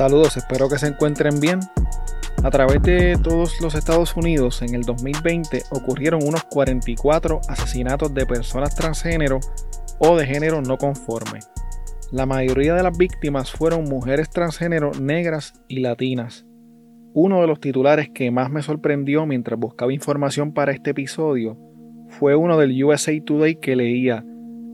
Saludos, 0.00 0.38
espero 0.38 0.70
que 0.70 0.78
se 0.78 0.86
encuentren 0.86 1.40
bien. 1.40 1.60
A 2.42 2.50
través 2.50 2.82
de 2.82 3.18
todos 3.22 3.60
los 3.60 3.74
Estados 3.74 4.16
Unidos 4.16 4.62
en 4.62 4.74
el 4.74 4.80
2020 4.84 5.64
ocurrieron 5.72 6.22
unos 6.26 6.42
44 6.44 7.42
asesinatos 7.46 8.14
de 8.14 8.24
personas 8.24 8.74
transgénero 8.74 9.40
o 9.98 10.16
de 10.16 10.24
género 10.24 10.62
no 10.62 10.78
conforme. 10.78 11.40
La 12.12 12.24
mayoría 12.24 12.74
de 12.74 12.82
las 12.82 12.96
víctimas 12.96 13.52
fueron 13.52 13.84
mujeres 13.84 14.30
transgénero 14.30 14.92
negras 14.98 15.52
y 15.68 15.80
latinas. 15.80 16.46
Uno 17.12 17.42
de 17.42 17.46
los 17.46 17.60
titulares 17.60 18.08
que 18.08 18.30
más 18.30 18.50
me 18.50 18.62
sorprendió 18.62 19.26
mientras 19.26 19.60
buscaba 19.60 19.92
información 19.92 20.54
para 20.54 20.72
este 20.72 20.92
episodio 20.92 21.58
fue 22.08 22.36
uno 22.36 22.56
del 22.56 22.82
USA 22.82 23.12
Today 23.22 23.56
que 23.56 23.76
leía 23.76 24.24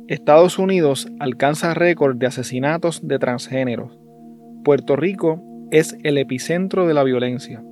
Estados 0.06 0.60
Unidos 0.60 1.08
alcanza 1.18 1.74
récord 1.74 2.16
de 2.16 2.28
asesinatos 2.28 3.00
de 3.08 3.18
transgéneros. 3.18 4.05
Puerto 4.66 4.96
Rico 4.96 5.40
es 5.70 5.96
el 6.02 6.18
epicentro 6.18 6.88
de 6.88 6.94
la 6.94 7.04
violencia. 7.04 7.62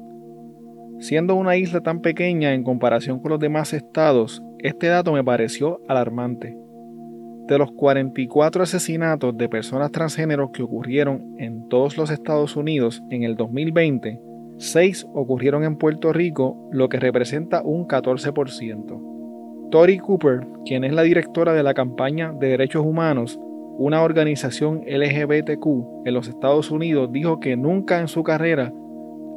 Siendo 1.00 1.34
una 1.34 1.56
isla 1.56 1.80
tan 1.80 2.00
pequeña 2.00 2.54
en 2.54 2.62
comparación 2.62 3.18
con 3.18 3.32
los 3.32 3.40
demás 3.40 3.72
estados, 3.72 4.44
este 4.60 4.86
dato 4.86 5.12
me 5.12 5.24
pareció 5.24 5.80
alarmante. 5.88 6.56
De 7.48 7.58
los 7.58 7.72
44 7.72 8.62
asesinatos 8.62 9.36
de 9.36 9.48
personas 9.48 9.90
transgénero 9.90 10.52
que 10.52 10.62
ocurrieron 10.62 11.34
en 11.38 11.68
todos 11.68 11.96
los 11.96 12.12
Estados 12.12 12.54
Unidos 12.54 13.02
en 13.10 13.24
el 13.24 13.34
2020, 13.34 14.20
6 14.58 15.08
ocurrieron 15.14 15.64
en 15.64 15.78
Puerto 15.78 16.12
Rico, 16.12 16.68
lo 16.70 16.88
que 16.88 17.00
representa 17.00 17.60
un 17.64 17.88
14%. 17.88 19.68
Tori 19.72 19.98
Cooper, 19.98 20.46
quien 20.64 20.84
es 20.84 20.92
la 20.92 21.02
directora 21.02 21.54
de 21.54 21.64
la 21.64 21.74
campaña 21.74 22.32
de 22.38 22.50
derechos 22.50 22.86
humanos 22.86 23.40
una 23.76 24.02
organización 24.02 24.82
LGBTQ 24.86 25.66
en 26.04 26.14
los 26.14 26.28
Estados 26.28 26.70
Unidos 26.70 27.10
dijo 27.10 27.40
que 27.40 27.56
nunca 27.56 28.00
en 28.00 28.08
su 28.08 28.22
carrera 28.22 28.72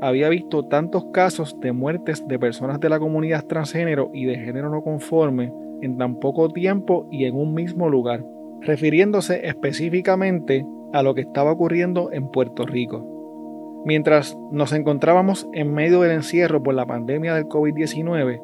había 0.01 0.29
visto 0.29 0.63
tantos 0.67 1.05
casos 1.11 1.59
de 1.59 1.71
muertes 1.71 2.27
de 2.27 2.37
personas 2.37 2.79
de 2.79 2.89
la 2.89 2.99
comunidad 2.99 3.45
transgénero 3.45 4.11
y 4.13 4.25
de 4.25 4.37
género 4.37 4.69
no 4.69 4.83
conforme 4.83 5.51
en 5.81 5.97
tan 5.97 6.19
poco 6.19 6.49
tiempo 6.49 7.07
y 7.11 7.25
en 7.25 7.35
un 7.35 7.53
mismo 7.53 7.89
lugar, 7.89 8.23
refiriéndose 8.61 9.47
específicamente 9.47 10.65
a 10.93 11.01
lo 11.01 11.15
que 11.15 11.21
estaba 11.21 11.51
ocurriendo 11.51 12.11
en 12.11 12.29
Puerto 12.29 12.65
Rico. 12.65 13.83
Mientras 13.85 14.37
nos 14.51 14.71
encontrábamos 14.73 15.47
en 15.53 15.73
medio 15.73 16.01
del 16.01 16.11
encierro 16.11 16.61
por 16.61 16.75
la 16.75 16.85
pandemia 16.85 17.33
del 17.33 17.45
COVID-19, 17.45 18.39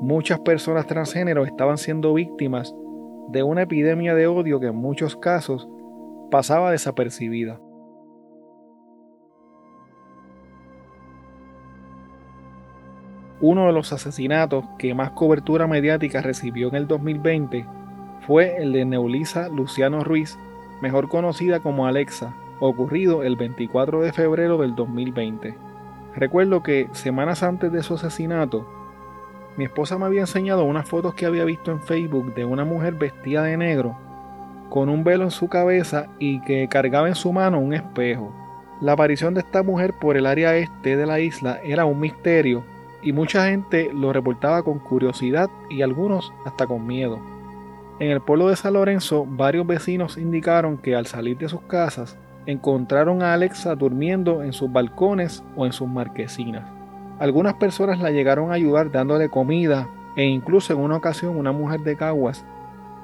muchas 0.00 0.40
personas 0.40 0.86
transgénero 0.86 1.44
estaban 1.44 1.78
siendo 1.78 2.14
víctimas 2.14 2.74
de 3.28 3.42
una 3.42 3.62
epidemia 3.62 4.14
de 4.14 4.26
odio 4.26 4.60
que 4.60 4.66
en 4.66 4.76
muchos 4.76 5.16
casos 5.16 5.68
pasaba 6.30 6.70
desapercibida. 6.70 7.60
Uno 13.40 13.66
de 13.66 13.72
los 13.72 13.92
asesinatos 13.92 14.64
que 14.78 14.94
más 14.94 15.10
cobertura 15.10 15.66
mediática 15.66 16.22
recibió 16.22 16.68
en 16.68 16.76
el 16.76 16.86
2020 16.86 17.66
fue 18.26 18.56
el 18.56 18.72
de 18.72 18.84
Neulisa 18.84 19.48
Luciano 19.48 20.04
Ruiz, 20.04 20.38
mejor 20.80 21.08
conocida 21.08 21.58
como 21.58 21.86
Alexa, 21.86 22.36
ocurrido 22.60 23.24
el 23.24 23.34
24 23.34 24.00
de 24.02 24.12
febrero 24.12 24.58
del 24.58 24.76
2020. 24.76 25.56
Recuerdo 26.14 26.62
que 26.62 26.88
semanas 26.92 27.42
antes 27.42 27.72
de 27.72 27.82
su 27.82 27.94
asesinato, 27.94 28.66
mi 29.56 29.64
esposa 29.64 29.98
me 29.98 30.06
había 30.06 30.22
enseñado 30.22 30.64
unas 30.64 30.88
fotos 30.88 31.14
que 31.14 31.26
había 31.26 31.44
visto 31.44 31.70
en 31.70 31.82
Facebook 31.82 32.34
de 32.34 32.44
una 32.44 32.64
mujer 32.64 32.94
vestida 32.94 33.42
de 33.42 33.56
negro, 33.56 33.96
con 34.70 34.88
un 34.88 35.04
velo 35.04 35.24
en 35.24 35.30
su 35.30 35.48
cabeza 35.48 36.06
y 36.18 36.40
que 36.40 36.68
cargaba 36.68 37.08
en 37.08 37.14
su 37.14 37.32
mano 37.32 37.58
un 37.58 37.74
espejo. 37.74 38.32
La 38.80 38.92
aparición 38.92 39.34
de 39.34 39.40
esta 39.40 39.62
mujer 39.62 39.92
por 40.00 40.16
el 40.16 40.26
área 40.26 40.56
este 40.56 40.96
de 40.96 41.06
la 41.06 41.20
isla 41.20 41.60
era 41.62 41.84
un 41.84 42.00
misterio 42.00 42.64
y 43.02 43.12
mucha 43.12 43.46
gente 43.46 43.90
lo 43.92 44.12
reportaba 44.12 44.62
con 44.62 44.78
curiosidad 44.78 45.50
y 45.68 45.82
algunos 45.82 46.32
hasta 46.46 46.66
con 46.66 46.86
miedo. 46.86 47.20
En 47.98 48.10
el 48.10 48.20
pueblo 48.22 48.48
de 48.48 48.56
San 48.56 48.72
Lorenzo, 48.72 49.26
varios 49.28 49.66
vecinos 49.66 50.16
indicaron 50.16 50.78
que 50.78 50.96
al 50.96 51.06
salir 51.06 51.36
de 51.36 51.48
sus 51.48 51.60
casas 51.62 52.16
encontraron 52.46 53.22
a 53.22 53.34
Alexa 53.34 53.74
durmiendo 53.74 54.42
en 54.42 54.52
sus 54.52 54.72
balcones 54.72 55.44
o 55.54 55.66
en 55.66 55.72
sus 55.72 55.86
marquesinas. 55.86 56.81
Algunas 57.22 57.54
personas 57.54 58.00
la 58.00 58.10
llegaron 58.10 58.50
a 58.50 58.54
ayudar 58.54 58.90
dándole 58.90 59.28
comida 59.28 59.88
e 60.16 60.24
incluso 60.24 60.72
en 60.72 60.80
una 60.80 60.96
ocasión 60.96 61.36
una 61.38 61.52
mujer 61.52 61.82
de 61.82 61.94
Caguas 61.94 62.44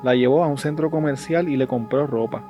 la 0.03 0.17
llevó 0.17 0.43
a 0.43 0.49
un 0.49 0.59
centro 0.59 0.91
comercial 0.91 1.49
y 1.49 1.57
le 1.57 1.69
compró 1.69 2.05
ropa. 2.09 2.43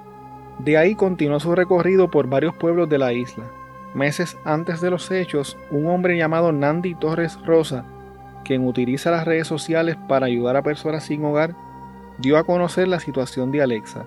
De 0.59 0.79
ahí 0.79 0.95
continuó 0.95 1.39
su 1.41 1.55
recorrido 1.55 2.11
por 2.11 2.27
varios 2.27 2.57
pueblos 2.57 2.89
de 2.89 2.97
la 2.97 3.13
isla. 3.13 3.45
Meses 3.93 4.39
antes 4.47 4.81
de 4.81 4.89
los 4.89 5.11
hechos, 5.11 5.59
un 5.71 5.89
hombre 5.89 6.17
llamado 6.17 6.53
Nandi 6.53 6.95
Torres 6.95 7.39
Rosa, 7.45 7.85
quien 8.47 8.67
utiliza 8.67 9.11
las 9.11 9.27
redes 9.27 9.47
sociales 9.47 9.99
para 10.09 10.25
ayudar 10.25 10.57
a 10.57 10.63
personas 10.63 11.05
sin 11.05 11.23
hogar, 11.23 11.55
dio 12.17 12.39
a 12.39 12.45
conocer 12.45 12.89
la 12.89 12.99
situación 12.99 13.53
de 13.53 13.61
Alexa. 13.61 14.07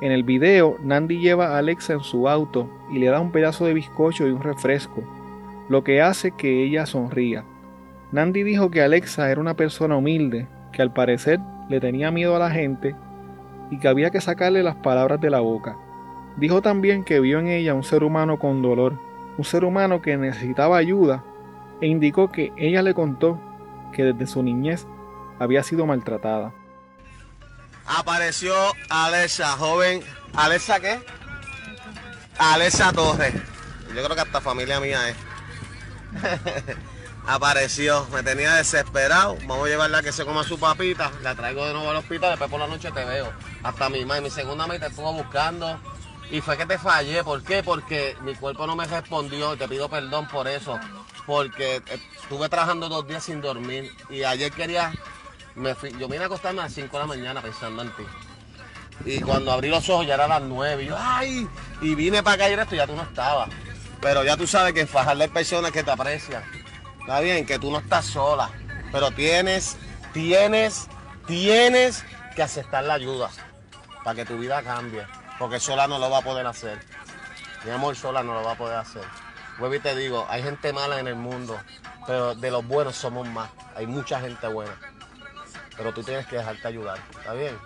En 0.00 0.10
el 0.10 0.24
video, 0.24 0.78
Nandi 0.82 1.20
lleva 1.20 1.50
a 1.54 1.58
Alexa 1.58 1.92
en 1.92 2.00
su 2.00 2.28
auto 2.28 2.68
y 2.90 2.98
le 2.98 3.06
da 3.06 3.20
un 3.20 3.30
pedazo 3.30 3.66
de 3.66 3.74
bizcocho 3.74 4.26
y 4.26 4.32
un 4.32 4.42
refresco, 4.42 5.04
lo 5.72 5.82
que 5.84 6.02
hace 6.02 6.32
que 6.32 6.62
ella 6.62 6.84
sonría. 6.84 7.46
Nandi 8.12 8.42
dijo 8.42 8.70
que 8.70 8.82
Alexa 8.82 9.30
era 9.30 9.40
una 9.40 9.54
persona 9.54 9.96
humilde, 9.96 10.46
que 10.70 10.82
al 10.82 10.92
parecer 10.92 11.40
le 11.70 11.80
tenía 11.80 12.10
miedo 12.10 12.36
a 12.36 12.38
la 12.38 12.50
gente 12.50 12.94
y 13.70 13.78
que 13.78 13.88
había 13.88 14.10
que 14.10 14.20
sacarle 14.20 14.62
las 14.62 14.76
palabras 14.76 15.18
de 15.22 15.30
la 15.30 15.40
boca. 15.40 15.78
Dijo 16.36 16.60
también 16.60 17.04
que 17.04 17.20
vio 17.20 17.38
en 17.38 17.48
ella 17.48 17.72
un 17.72 17.84
ser 17.84 18.04
humano 18.04 18.38
con 18.38 18.60
dolor, 18.60 18.98
un 19.38 19.44
ser 19.44 19.64
humano 19.64 20.02
que 20.02 20.18
necesitaba 20.18 20.76
ayuda 20.76 21.24
e 21.80 21.86
indicó 21.86 22.30
que 22.30 22.52
ella 22.58 22.82
le 22.82 22.92
contó 22.92 23.40
que 23.94 24.04
desde 24.04 24.26
su 24.26 24.42
niñez 24.42 24.86
había 25.38 25.62
sido 25.62 25.86
maltratada. 25.86 26.52
Apareció 27.86 28.52
Alexa, 28.90 29.52
joven. 29.52 30.02
¿Alexa 30.34 30.80
qué? 30.80 31.00
Alexa 32.36 32.92
Torres. 32.92 33.32
Yo 33.88 34.04
creo 34.04 34.14
que 34.14 34.20
hasta 34.20 34.42
familia 34.42 34.78
mía 34.78 35.08
es. 35.08 35.31
Apareció, 37.26 38.06
me 38.12 38.22
tenía 38.22 38.54
desesperado. 38.54 39.36
Vamos 39.46 39.66
a 39.66 39.68
llevarla 39.68 39.98
a 39.98 40.02
que 40.02 40.12
se 40.12 40.24
coma 40.24 40.42
su 40.42 40.58
papita. 40.58 41.12
La 41.22 41.34
traigo 41.34 41.64
de 41.66 41.72
nuevo 41.72 41.90
al 41.90 41.96
hospital, 41.96 42.30
después 42.30 42.50
por 42.50 42.60
la 42.60 42.66
noche 42.66 42.90
te 42.90 43.04
veo. 43.04 43.32
Hasta 43.62 43.88
mi 43.88 44.04
madre, 44.04 44.22
mi 44.22 44.30
segunda 44.30 44.66
madre 44.66 44.80
te 44.80 44.86
estuvo 44.86 45.12
buscando. 45.12 45.78
Y 46.30 46.40
fue 46.40 46.56
que 46.56 46.66
te 46.66 46.78
fallé. 46.78 47.22
¿Por 47.22 47.42
qué? 47.42 47.62
Porque 47.62 48.16
mi 48.22 48.34
cuerpo 48.34 48.66
no 48.66 48.74
me 48.74 48.86
respondió. 48.86 49.56
Te 49.56 49.68
pido 49.68 49.88
perdón 49.88 50.26
por 50.28 50.48
eso. 50.48 50.80
Porque 51.26 51.76
eh, 51.76 52.00
estuve 52.20 52.48
trabajando 52.48 52.88
dos 52.88 53.06
días 53.06 53.22
sin 53.22 53.40
dormir. 53.40 53.92
Y 54.10 54.24
ayer 54.24 54.50
quería. 54.50 54.92
Me 55.54 55.76
yo 55.98 56.08
vine 56.08 56.24
a 56.24 56.26
acostarme 56.26 56.60
a 56.60 56.64
las 56.64 56.72
5 56.72 56.90
de 56.96 57.02
la 57.02 57.06
mañana 57.06 57.42
pensando 57.42 57.82
en 57.82 57.90
ti. 57.90 58.04
Y 59.04 59.20
cuando 59.20 59.52
abrí 59.52 59.68
los 59.68 59.88
ojos 59.90 60.06
ya 60.06 60.14
era 60.14 60.26
las 60.26 60.42
9. 60.42 60.82
Y 60.82 60.86
yo, 60.86 60.96
¡ay! 60.98 61.46
Y 61.82 61.94
vine 61.94 62.22
para 62.22 62.46
acá 62.46 62.50
y 62.50 62.58
esto 62.58 62.74
ya 62.74 62.86
tú 62.86 62.96
no 62.96 63.02
estabas. 63.02 63.50
Pero 64.02 64.24
ya 64.24 64.36
tú 64.36 64.48
sabes 64.48 64.74
que 64.74 64.84
fajarle 64.84 65.24
hay 65.24 65.30
personas 65.30 65.70
que 65.70 65.84
te 65.84 65.90
aprecian. 65.92 66.42
Está 67.00 67.20
bien, 67.20 67.46
que 67.46 67.60
tú 67.60 67.70
no 67.70 67.78
estás 67.78 68.04
sola. 68.04 68.50
Pero 68.90 69.12
tienes, 69.12 69.76
tienes, 70.12 70.88
tienes 71.28 72.04
que 72.34 72.42
aceptar 72.42 72.82
la 72.82 72.94
ayuda 72.94 73.30
para 74.02 74.16
que 74.16 74.24
tu 74.24 74.36
vida 74.36 74.60
cambie. 74.62 75.06
Porque 75.38 75.60
sola 75.60 75.86
no 75.86 76.00
lo 76.00 76.10
va 76.10 76.18
a 76.18 76.22
poder 76.22 76.44
hacer. 76.46 76.80
Mi 77.64 77.70
amor, 77.70 77.94
sola 77.94 78.24
no 78.24 78.34
lo 78.34 78.42
va 78.42 78.52
a 78.52 78.58
poder 78.58 78.76
hacer. 78.76 79.04
Vuelvo 79.60 79.76
y 79.76 79.80
te 79.80 79.94
digo, 79.94 80.26
hay 80.28 80.42
gente 80.42 80.72
mala 80.72 80.98
en 80.98 81.06
el 81.06 81.14
mundo, 81.14 81.56
pero 82.04 82.34
de 82.34 82.50
los 82.50 82.66
buenos 82.66 82.96
somos 82.96 83.28
más. 83.28 83.50
Hay 83.76 83.86
mucha 83.86 84.20
gente 84.20 84.48
buena. 84.48 84.76
Pero 85.76 85.94
tú 85.94 86.02
tienes 86.02 86.26
que 86.26 86.36
dejarte 86.36 86.66
ayudar. 86.66 86.98
¿Está 87.12 87.34
bien? 87.34 87.56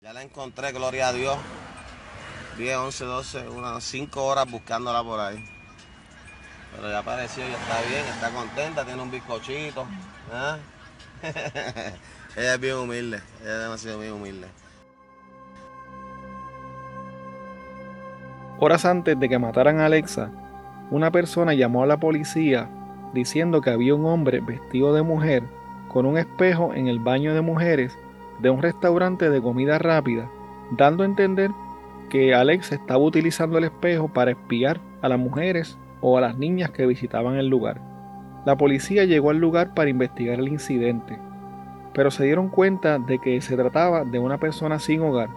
Ya 0.00 0.12
la 0.12 0.22
encontré, 0.22 0.72
gloria 0.72 1.08
a 1.08 1.12
Dios. 1.12 1.38
10, 2.58 2.76
11, 2.76 3.04
12, 3.04 3.48
unas 3.50 3.84
5 3.84 4.24
horas 4.24 4.50
buscándola 4.50 5.04
por 5.04 5.20
ahí. 5.20 5.55
Pero 6.76 6.90
ya 6.90 6.98
apareció 6.98 7.42
y 7.42 7.52
está 7.52 7.80
bien, 7.88 8.04
está 8.06 8.30
contenta, 8.30 8.84
tiene 8.84 9.02
un 9.02 9.10
bizcochito. 9.10 9.86
¿ah? 10.32 10.58
ella 12.36 12.54
es 12.54 12.60
bien 12.60 12.76
humilde, 12.76 13.20
ella 13.42 13.52
es 13.54 13.62
demasiado 13.62 13.98
bien 13.98 14.12
humilde. 14.12 14.46
Horas 18.58 18.84
antes 18.84 19.18
de 19.18 19.28
que 19.28 19.38
mataran 19.38 19.80
a 19.80 19.86
Alexa, 19.86 20.30
una 20.90 21.10
persona 21.10 21.54
llamó 21.54 21.82
a 21.82 21.86
la 21.86 21.98
policía 21.98 22.68
diciendo 23.12 23.60
que 23.60 23.70
había 23.70 23.94
un 23.94 24.06
hombre 24.06 24.40
vestido 24.40 24.94
de 24.94 25.02
mujer 25.02 25.42
con 25.88 26.06
un 26.06 26.18
espejo 26.18 26.74
en 26.74 26.88
el 26.88 26.98
baño 26.98 27.34
de 27.34 27.40
mujeres 27.40 27.96
de 28.40 28.50
un 28.50 28.60
restaurante 28.60 29.30
de 29.30 29.40
comida 29.40 29.78
rápida, 29.78 30.30
dando 30.72 31.02
a 31.02 31.06
entender 31.06 31.50
que 32.10 32.34
Alexa 32.34 32.74
estaba 32.74 32.98
utilizando 33.02 33.58
el 33.58 33.64
espejo 33.64 34.08
para 34.08 34.32
espiar 34.32 34.80
a 35.02 35.08
las 35.08 35.18
mujeres 35.18 35.78
o 36.00 36.18
a 36.18 36.20
las 36.20 36.36
niñas 36.38 36.70
que 36.70 36.86
visitaban 36.86 37.36
el 37.36 37.48
lugar. 37.48 37.80
La 38.44 38.56
policía 38.56 39.04
llegó 39.04 39.30
al 39.30 39.38
lugar 39.38 39.74
para 39.74 39.90
investigar 39.90 40.38
el 40.38 40.48
incidente, 40.48 41.18
pero 41.92 42.10
se 42.10 42.24
dieron 42.24 42.48
cuenta 42.48 42.98
de 42.98 43.18
que 43.18 43.40
se 43.40 43.56
trataba 43.56 44.04
de 44.04 44.18
una 44.18 44.38
persona 44.38 44.78
sin 44.78 45.00
hogar 45.00 45.30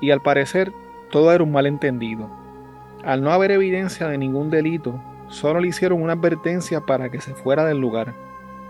y 0.00 0.10
al 0.10 0.20
parecer 0.20 0.72
todo 1.10 1.32
era 1.32 1.42
un 1.42 1.52
malentendido. 1.52 2.28
Al 3.04 3.22
no 3.22 3.32
haber 3.32 3.50
evidencia 3.50 4.06
de 4.08 4.18
ningún 4.18 4.50
delito, 4.50 5.00
solo 5.28 5.60
le 5.60 5.68
hicieron 5.68 6.02
una 6.02 6.12
advertencia 6.12 6.82
para 6.82 7.10
que 7.10 7.20
se 7.20 7.34
fuera 7.34 7.64
del 7.64 7.78
lugar. 7.78 8.14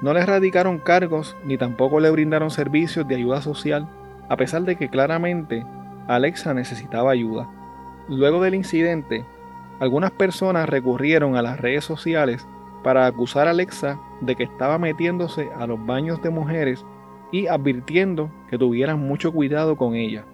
No 0.00 0.14
le 0.14 0.24
radicaron 0.24 0.78
cargos 0.78 1.36
ni 1.44 1.58
tampoco 1.58 2.00
le 2.00 2.10
brindaron 2.10 2.50
servicios 2.50 3.06
de 3.08 3.16
ayuda 3.16 3.42
social, 3.42 3.88
a 4.28 4.36
pesar 4.36 4.62
de 4.62 4.76
que 4.76 4.88
claramente 4.88 5.66
Alexa 6.06 6.54
necesitaba 6.54 7.12
ayuda. 7.12 7.48
Luego 8.08 8.42
del 8.42 8.54
incidente, 8.54 9.24
algunas 9.82 10.12
personas 10.12 10.69
recurrieron 10.69 11.34
a 11.34 11.43
las 11.43 11.58
redes 11.58 11.84
sociales 11.84 12.46
para 12.84 13.05
acusar 13.05 13.49
a 13.49 13.50
Alexa 13.50 13.99
de 14.20 14.37
que 14.37 14.44
estaba 14.44 14.79
metiéndose 14.79 15.49
a 15.58 15.67
los 15.67 15.84
baños 15.84 16.23
de 16.23 16.31
mujeres 16.31 16.87
y 17.32 17.49
advirtiendo 17.49 18.31
que 18.49 18.58
tuvieran 18.58 19.00
mucho 19.00 19.32
cuidado 19.32 19.75
con 19.76 19.96
ella. 19.96 20.25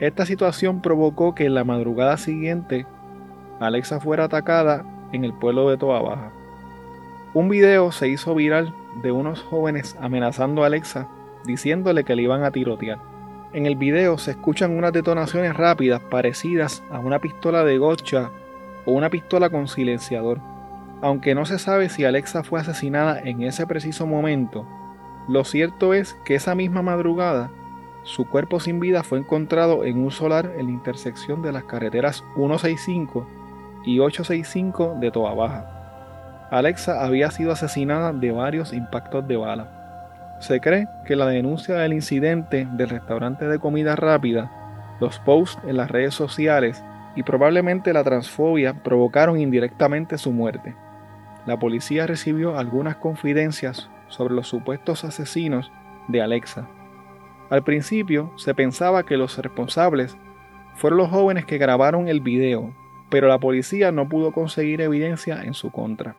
Esta 0.00 0.26
situación 0.26 0.82
provocó 0.82 1.34
que 1.34 1.46
en 1.46 1.54
la 1.54 1.64
madrugada 1.64 2.18
siguiente 2.18 2.84
Alexa 3.58 4.00
fuera 4.00 4.24
atacada 4.24 4.84
en 5.12 5.24
el 5.24 5.32
pueblo 5.32 5.70
de 5.70 5.78
Toa 5.78 6.02
Baja. 6.02 6.30
Un 7.32 7.48
video 7.48 7.90
se 7.90 8.08
hizo 8.08 8.34
viral 8.34 8.74
de 9.02 9.12
unos 9.12 9.40
jóvenes 9.40 9.96
amenazando 9.98 10.62
a 10.62 10.66
Alexa 10.66 11.08
diciéndole 11.46 12.04
que 12.04 12.16
le 12.16 12.24
iban 12.24 12.44
a 12.44 12.50
tirotear. 12.50 12.98
En 13.54 13.64
el 13.64 13.76
video 13.76 14.18
se 14.18 14.32
escuchan 14.32 14.76
unas 14.76 14.92
detonaciones 14.92 15.56
rápidas 15.56 16.02
parecidas 16.02 16.82
a 16.90 16.98
una 16.98 17.18
pistola 17.18 17.64
de 17.64 17.78
gocha 17.78 18.30
o 18.86 18.92
una 18.92 19.10
pistola 19.10 19.50
con 19.50 19.68
silenciador. 19.68 20.40
Aunque 21.02 21.34
no 21.34 21.44
se 21.46 21.58
sabe 21.58 21.88
si 21.88 22.04
Alexa 22.04 22.44
fue 22.44 22.60
asesinada 22.60 23.20
en 23.20 23.42
ese 23.42 23.66
preciso 23.66 24.06
momento, 24.06 24.66
lo 25.28 25.44
cierto 25.44 25.94
es 25.94 26.16
que 26.24 26.34
esa 26.34 26.54
misma 26.54 26.82
madrugada 26.82 27.50
su 28.04 28.26
cuerpo 28.26 28.60
sin 28.60 28.80
vida 28.80 29.02
fue 29.02 29.18
encontrado 29.18 29.84
en 29.84 29.98
un 29.98 30.10
solar 30.10 30.52
en 30.58 30.66
la 30.66 30.72
intersección 30.72 31.40
de 31.40 31.52
las 31.52 31.64
carreteras 31.64 32.22
165 32.34 33.26
y 33.86 33.98
865 33.98 34.98
de 35.00 35.10
Toa 35.10 35.34
Baja. 35.34 36.48
Alexa 36.50 37.02
había 37.02 37.30
sido 37.30 37.52
asesinada 37.52 38.12
de 38.12 38.30
varios 38.30 38.74
impactos 38.74 39.26
de 39.26 39.38
bala. 39.38 40.36
Se 40.38 40.60
cree 40.60 40.86
que 41.06 41.16
la 41.16 41.26
denuncia 41.26 41.76
del 41.76 41.94
incidente 41.94 42.68
del 42.72 42.90
restaurante 42.90 43.48
de 43.48 43.58
comida 43.58 43.96
rápida, 43.96 44.50
los 45.00 45.18
posts 45.20 45.58
en 45.66 45.78
las 45.78 45.90
redes 45.90 46.14
sociales 46.14 46.84
y 47.16 47.22
probablemente 47.22 47.92
la 47.92 48.04
transfobia 48.04 48.82
provocaron 48.82 49.38
indirectamente 49.38 50.18
su 50.18 50.32
muerte. 50.32 50.74
La 51.46 51.58
policía 51.58 52.06
recibió 52.06 52.58
algunas 52.58 52.96
confidencias 52.96 53.90
sobre 54.08 54.34
los 54.34 54.48
supuestos 54.48 55.04
asesinos 55.04 55.70
de 56.08 56.22
Alexa. 56.22 56.68
Al 57.50 57.62
principio 57.62 58.32
se 58.36 58.54
pensaba 58.54 59.04
que 59.04 59.16
los 59.16 59.36
responsables 59.38 60.16
fueron 60.74 60.98
los 60.98 61.10
jóvenes 61.10 61.44
que 61.44 61.58
grabaron 61.58 62.08
el 62.08 62.20
video, 62.20 62.74
pero 63.10 63.28
la 63.28 63.38
policía 63.38 63.92
no 63.92 64.08
pudo 64.08 64.32
conseguir 64.32 64.80
evidencia 64.80 65.42
en 65.42 65.54
su 65.54 65.70
contra. 65.70 66.16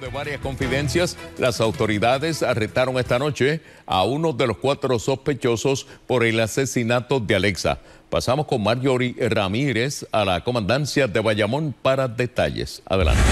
De 0.00 0.08
varias 0.08 0.40
confidencias, 0.40 1.16
las 1.38 1.60
autoridades 1.60 2.42
arrestaron 2.42 2.98
esta 2.98 3.20
noche 3.20 3.60
a 3.86 4.02
uno 4.02 4.32
de 4.32 4.48
los 4.48 4.56
cuatro 4.56 4.98
sospechosos 4.98 5.86
por 6.08 6.24
el 6.24 6.40
asesinato 6.40 7.20
de 7.20 7.36
Alexa. 7.36 7.78
Pasamos 8.10 8.46
con 8.46 8.62
Marjorie 8.62 9.14
Ramírez 9.28 10.04
a 10.10 10.24
la 10.24 10.42
comandancia 10.42 11.06
de 11.06 11.20
Bayamón 11.20 11.74
para 11.80 12.08
detalles. 12.08 12.82
Adelante. 12.86 13.22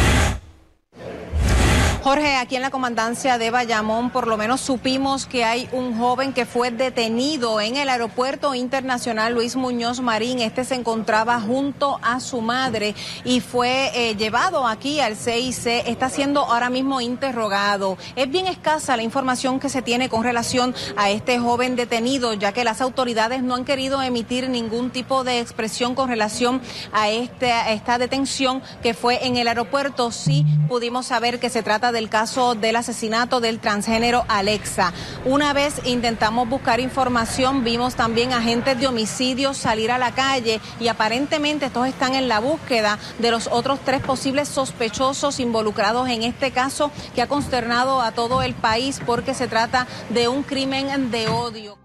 Jorge, 2.03 2.35
aquí 2.35 2.57
en 2.57 2.63
la 2.63 2.71
comandancia 2.71 3.39
de 3.39 3.53
Bayamón 3.53 4.11
por 4.11 4.27
lo 4.27 4.37
menos 4.37 4.61
supimos 4.61 5.25
que 5.25 5.45
hay 5.45 5.69
un 5.71 5.97
joven 5.97 6.33
que 6.33 6.47
fue 6.47 6.73
detenido 6.73 7.61
en 7.61 7.77
el 7.77 7.89
aeropuerto 7.89 8.57
internacional 8.57 9.35
Luis 9.35 9.55
Muñoz 9.55 10.01
Marín. 10.01 10.41
Este 10.41 10.65
se 10.65 10.75
encontraba 10.75 11.41
junto 11.41 12.01
a 12.03 12.19
su 12.19 12.41
madre 12.41 12.97
y 13.25 13.39
fue 13.39 13.93
eh, 13.95 14.17
llevado 14.17 14.67
aquí 14.67 14.99
al 14.99 15.15
CIC. 15.15 15.87
Está 15.87 16.11
siendo 16.11 16.41
ahora 16.41 16.71
mismo 16.71 17.01
interrogado. 17.01 17.97
Es 18.17 18.29
bien 18.29 18.49
escasa 18.49 18.97
la 18.97 19.05
información 19.05 19.61
que 19.61 19.69
se 19.69 19.81
tiene 19.81 20.09
con 20.09 20.25
relación 20.25 20.75
a 20.97 21.09
este 21.09 21.39
joven 21.39 21.77
detenido, 21.77 22.35
ya 22.35 22.51
que 22.51 22.65
las 22.65 22.81
autoridades 22.81 23.45
no 23.45 23.55
han 23.55 23.65
querido 23.65 24.03
emitir 24.03 24.49
ningún 24.49 24.91
tipo 24.91 25.23
de 25.23 25.39
expresión 25.39 25.95
con 25.95 26.09
relación 26.09 26.63
a, 26.93 27.11
este, 27.11 27.53
a 27.53 27.71
esta 27.71 27.99
detención 27.99 28.61
que 28.83 28.93
fue 28.93 29.25
en 29.25 29.37
el 29.37 29.47
aeropuerto. 29.47 30.11
Sí 30.11 30.45
pudimos 30.69 31.07
saber 31.07 31.39
que 31.39 31.49
se 31.49 31.63
trata 31.63 31.92
del 31.93 32.09
caso 32.09 32.55
del 32.55 32.77
asesinato 32.77 33.41
del 33.41 33.61
transgénero 33.61 34.25
Alexa. 34.29 34.93
Una 35.25 35.53
vez 35.53 35.81
intentamos 35.85 36.49
buscar 36.49 36.81
información, 36.81 37.63
vimos 37.63 37.95
también 37.95 38.33
agentes 38.33 38.81
de 38.81 38.87
homicidio 38.87 39.55
salir 39.55 39.91
a 39.91 39.99
la 39.99 40.13
calle 40.13 40.61
y 40.81 40.89
aparentemente 40.89 41.67
estos 41.67 41.87
están 41.87 42.15
en 42.15 42.29
la 42.29 42.41
búsqueda 42.41 42.99
de 43.19 43.31
los 43.31 43.47
otros 43.47 43.81
tres 43.85 44.01
posibles 44.01 44.49
sospechosos 44.49 45.39
involucrados 45.41 46.09
en 46.09 46.23
este 46.23 46.51
caso 46.51 46.91
que 47.15 47.23
ha 47.23 47.29
consternado 47.29 48.01
a 48.01 48.13
todo 48.13 48.43
el 48.43 48.55
país 48.55 49.01
porque 49.05 49.35
se 49.35 49.49
trata 49.49 49.87
de 50.11 50.29
un 50.29 50.43
crimen 50.43 51.11
de 51.11 51.29
odio. 51.29 51.79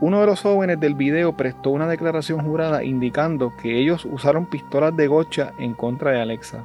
Uno 0.00 0.20
de 0.20 0.26
los 0.26 0.42
jóvenes 0.42 0.78
del 0.80 0.94
video 0.94 1.36
prestó 1.36 1.70
una 1.70 1.86
declaración 1.86 2.44
jurada 2.44 2.84
indicando 2.84 3.54
que 3.56 3.80
ellos 3.80 4.04
usaron 4.04 4.46
pistolas 4.46 4.94
de 4.96 5.06
gocha 5.06 5.54
en 5.58 5.72
contra 5.72 6.10
de 6.10 6.20
Alexa. 6.20 6.64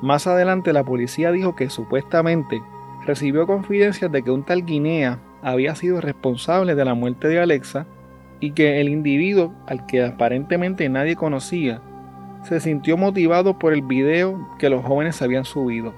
Más 0.00 0.26
adelante 0.26 0.72
la 0.72 0.84
policía 0.84 1.32
dijo 1.32 1.56
que 1.56 1.70
supuestamente 1.70 2.62
recibió 3.04 3.46
confidencias 3.46 4.12
de 4.12 4.22
que 4.22 4.30
un 4.30 4.44
tal 4.44 4.64
Guinea 4.64 5.18
había 5.42 5.74
sido 5.74 6.00
responsable 6.00 6.74
de 6.74 6.84
la 6.84 6.94
muerte 6.94 7.28
de 7.28 7.40
Alexa 7.40 7.86
y 8.40 8.52
que 8.52 8.80
el 8.80 8.88
individuo, 8.88 9.52
al 9.66 9.86
que 9.86 10.04
aparentemente 10.04 10.88
nadie 10.88 11.16
conocía, 11.16 11.80
se 12.44 12.60
sintió 12.60 12.96
motivado 12.96 13.58
por 13.58 13.72
el 13.72 13.82
video 13.82 14.48
que 14.58 14.70
los 14.70 14.84
jóvenes 14.84 15.20
habían 15.22 15.44
subido. 15.44 15.92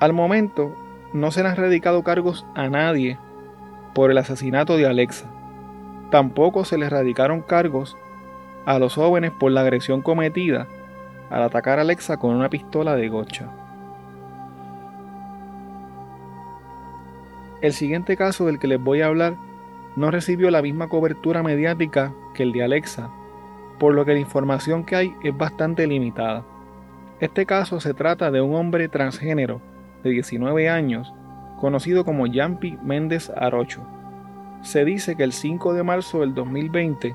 Al 0.00 0.12
momento, 0.12 0.74
no 1.12 1.30
se 1.30 1.42
le 1.42 1.48
han 1.48 1.56
radicado 1.56 2.02
cargos 2.02 2.44
a 2.54 2.68
nadie 2.68 3.18
por 3.94 4.10
el 4.10 4.18
asesinato 4.18 4.76
de 4.76 4.86
Alexa. 4.86 5.26
Tampoco 6.10 6.64
se 6.64 6.78
les 6.78 6.90
radicaron 6.90 7.42
cargos 7.42 7.96
a 8.66 8.78
los 8.78 8.94
jóvenes 8.94 9.30
por 9.30 9.52
la 9.52 9.60
agresión 9.60 10.02
cometida 10.02 10.66
al 11.32 11.42
atacar 11.42 11.78
a 11.78 11.82
Alexa 11.82 12.18
con 12.18 12.34
una 12.34 12.50
pistola 12.50 12.94
de 12.94 13.08
gocha. 13.08 13.48
El 17.62 17.72
siguiente 17.72 18.18
caso 18.18 18.44
del 18.44 18.58
que 18.58 18.66
les 18.66 18.82
voy 18.82 19.00
a 19.00 19.06
hablar 19.06 19.36
no 19.96 20.10
recibió 20.10 20.50
la 20.50 20.60
misma 20.60 20.88
cobertura 20.88 21.42
mediática 21.42 22.12
que 22.34 22.42
el 22.42 22.52
de 22.52 22.64
Alexa, 22.64 23.10
por 23.78 23.94
lo 23.94 24.04
que 24.04 24.12
la 24.12 24.18
información 24.18 24.84
que 24.84 24.96
hay 24.96 25.14
es 25.22 25.34
bastante 25.34 25.86
limitada. 25.86 26.44
Este 27.18 27.46
caso 27.46 27.80
se 27.80 27.94
trata 27.94 28.30
de 28.30 28.42
un 28.42 28.54
hombre 28.54 28.88
transgénero 28.88 29.62
de 30.02 30.10
19 30.10 30.68
años, 30.68 31.14
conocido 31.58 32.04
como 32.04 32.26
Yampi 32.26 32.78
Méndez 32.82 33.30
Arocho. 33.36 33.86
Se 34.60 34.84
dice 34.84 35.16
que 35.16 35.24
el 35.24 35.32
5 35.32 35.72
de 35.72 35.82
marzo 35.82 36.20
del 36.20 36.34
2020 36.34 37.14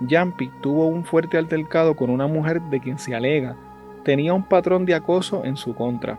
Yampi 0.00 0.48
tuvo 0.60 0.86
un 0.86 1.04
fuerte 1.04 1.38
altercado 1.38 1.96
con 1.96 2.10
una 2.10 2.26
mujer 2.26 2.60
de 2.62 2.80
quien 2.80 2.98
se 2.98 3.14
alega 3.14 3.56
tenía 4.04 4.34
un 4.34 4.44
patrón 4.44 4.84
de 4.84 4.94
acoso 4.94 5.44
en 5.44 5.56
su 5.56 5.74
contra. 5.74 6.18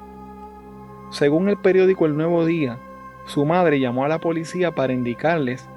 Según 1.11 1.47
el 1.47 1.57
periódico 1.57 2.05
El 2.05 2.17
Nuevo 2.17 2.45
Día, 2.45 2.77
su 3.25 3.45
madre 3.45 3.79
llamó 3.79 4.03
a 4.03 4.09
la 4.09 4.19
policía 4.19 4.71
para 4.71 4.91
indicarles 4.91 5.69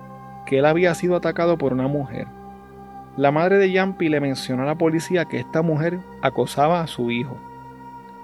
que 0.47 0.59
él 0.59 0.65
había 0.65 0.95
sido 0.95 1.15
atacado 1.15 1.59
por 1.59 1.73
una 1.73 1.87
mujer. 1.87 2.27
La 3.17 3.31
madre 3.31 3.59
de 3.59 3.71
Yampi 3.71 4.09
le 4.09 4.21
mencionó 4.21 4.63
a 4.63 4.67
la 4.67 4.77
policía 4.77 5.27
que 5.27 5.39
esta 5.39 5.63
mujer 5.63 6.01
acosaba 6.23 6.81
a 6.81 6.87
su 6.87 7.11
hijo. 7.11 7.37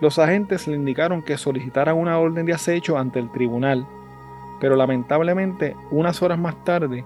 Los 0.00 0.18
agentes 0.18 0.66
le 0.66 0.76
indicaron 0.76 1.22
que 1.22 1.36
solicitaran 1.36 1.96
una 1.96 2.18
orden 2.18 2.46
de 2.46 2.52
acecho 2.52 2.98
ante 2.98 3.18
el 3.18 3.30
tribunal, 3.30 3.86
pero 4.60 4.76
lamentablemente 4.76 5.76
unas 5.90 6.22
horas 6.22 6.38
más 6.38 6.62
tarde 6.64 7.04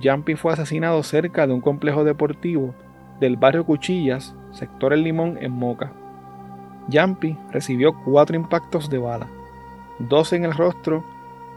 Yampi 0.00 0.36
fue 0.36 0.52
asesinado 0.52 1.02
cerca 1.02 1.46
de 1.46 1.52
un 1.52 1.60
complejo 1.60 2.04
deportivo 2.04 2.74
del 3.20 3.36
barrio 3.36 3.64
Cuchillas, 3.64 4.34
sector 4.52 4.92
El 4.92 5.02
Limón, 5.02 5.38
en 5.40 5.52
Moca. 5.52 5.92
Yampi 6.88 7.36
recibió 7.50 7.94
cuatro 8.04 8.36
impactos 8.36 8.88
de 8.88 8.98
bala, 8.98 9.26
dos 9.98 10.32
en 10.32 10.44
el 10.44 10.54
rostro 10.54 11.04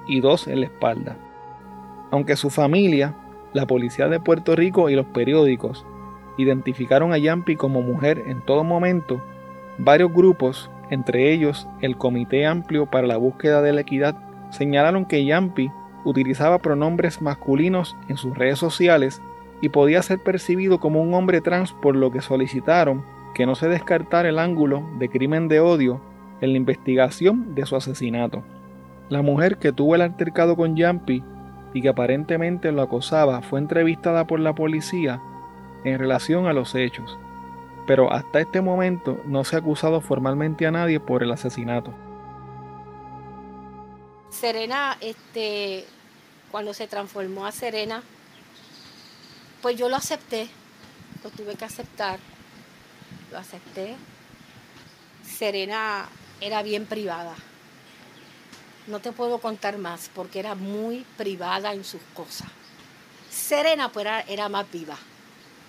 y 0.07 0.19
dos 0.19 0.47
en 0.47 0.61
la 0.61 0.65
espalda. 0.65 1.15
Aunque 2.09 2.35
su 2.35 2.49
familia, 2.49 3.13
la 3.53 3.67
policía 3.67 4.07
de 4.07 4.19
Puerto 4.19 4.55
Rico 4.55 4.89
y 4.89 4.95
los 4.95 5.05
periódicos 5.05 5.85
identificaron 6.37 7.13
a 7.13 7.17
Yampi 7.17 7.55
como 7.55 7.81
mujer 7.81 8.23
en 8.27 8.41
todo 8.41 8.63
momento, 8.63 9.21
varios 9.77 10.11
grupos, 10.11 10.69
entre 10.89 11.31
ellos 11.31 11.67
el 11.81 11.97
Comité 11.97 12.45
Amplio 12.45 12.87
para 12.87 13.07
la 13.07 13.17
Búsqueda 13.17 13.61
de 13.61 13.73
la 13.73 13.81
Equidad, 13.81 14.15
señalaron 14.49 15.05
que 15.05 15.23
Yampi 15.23 15.71
utilizaba 16.05 16.59
pronombres 16.59 17.21
masculinos 17.21 17.95
en 18.07 18.17
sus 18.17 18.37
redes 18.37 18.59
sociales 18.59 19.21
y 19.61 19.69
podía 19.69 20.01
ser 20.01 20.19
percibido 20.19 20.79
como 20.79 21.01
un 21.01 21.13
hombre 21.13 21.41
trans 21.41 21.73
por 21.73 21.95
lo 21.95 22.11
que 22.11 22.21
solicitaron 22.21 23.03
que 23.33 23.45
no 23.45 23.55
se 23.55 23.69
descartara 23.69 24.29
el 24.29 24.39
ángulo 24.39 24.83
de 24.99 25.09
crimen 25.09 25.47
de 25.47 25.59
odio 25.59 26.01
en 26.41 26.51
la 26.51 26.57
investigación 26.57 27.55
de 27.55 27.65
su 27.65 27.75
asesinato. 27.75 28.43
La 29.09 29.21
mujer 29.21 29.57
que 29.57 29.71
tuvo 29.71 29.95
el 29.95 30.01
altercado 30.01 30.55
con 30.55 30.75
Yampi 30.75 31.23
y 31.73 31.81
que 31.81 31.89
aparentemente 31.89 32.71
lo 32.71 32.81
acosaba 32.81 33.41
fue 33.41 33.59
entrevistada 33.59 34.25
por 34.25 34.39
la 34.39 34.53
policía 34.53 35.21
en 35.83 35.99
relación 35.99 36.47
a 36.47 36.53
los 36.53 36.75
hechos. 36.75 37.17
pero 37.87 38.13
hasta 38.13 38.39
este 38.39 38.61
momento 38.61 39.19
no 39.25 39.43
se 39.43 39.55
ha 39.55 39.59
acusado 39.59 40.01
formalmente 40.01 40.67
a 40.67 40.71
nadie 40.71 40.99
por 40.99 41.23
el 41.23 41.31
asesinato. 41.31 41.91
Serena, 44.31 44.97
este, 45.01 45.85
cuando 46.51 46.73
se 46.73 46.87
transformó 46.87 47.45
a 47.45 47.51
Serena, 47.51 48.01
pues 49.61 49.77
yo 49.77 49.89
lo 49.89 49.97
acepté, 49.97 50.47
lo 51.23 51.29
tuve 51.29 51.55
que 51.55 51.65
aceptar, 51.65 52.17
lo 53.31 53.37
acepté. 53.37 53.95
Serena 55.23 56.07
era 56.39 56.63
bien 56.63 56.85
privada. 56.85 57.35
No 58.87 58.99
te 58.99 59.11
puedo 59.11 59.37
contar 59.37 59.77
más 59.77 60.09
porque 60.15 60.39
era 60.39 60.55
muy 60.55 61.05
privada 61.17 61.73
en 61.73 61.83
sus 61.83 62.01
cosas. 62.13 62.47
Serena 63.29 63.89
pues 63.89 64.05
era, 64.05 64.21
era 64.21 64.49
más 64.49 64.69
viva, 64.71 64.97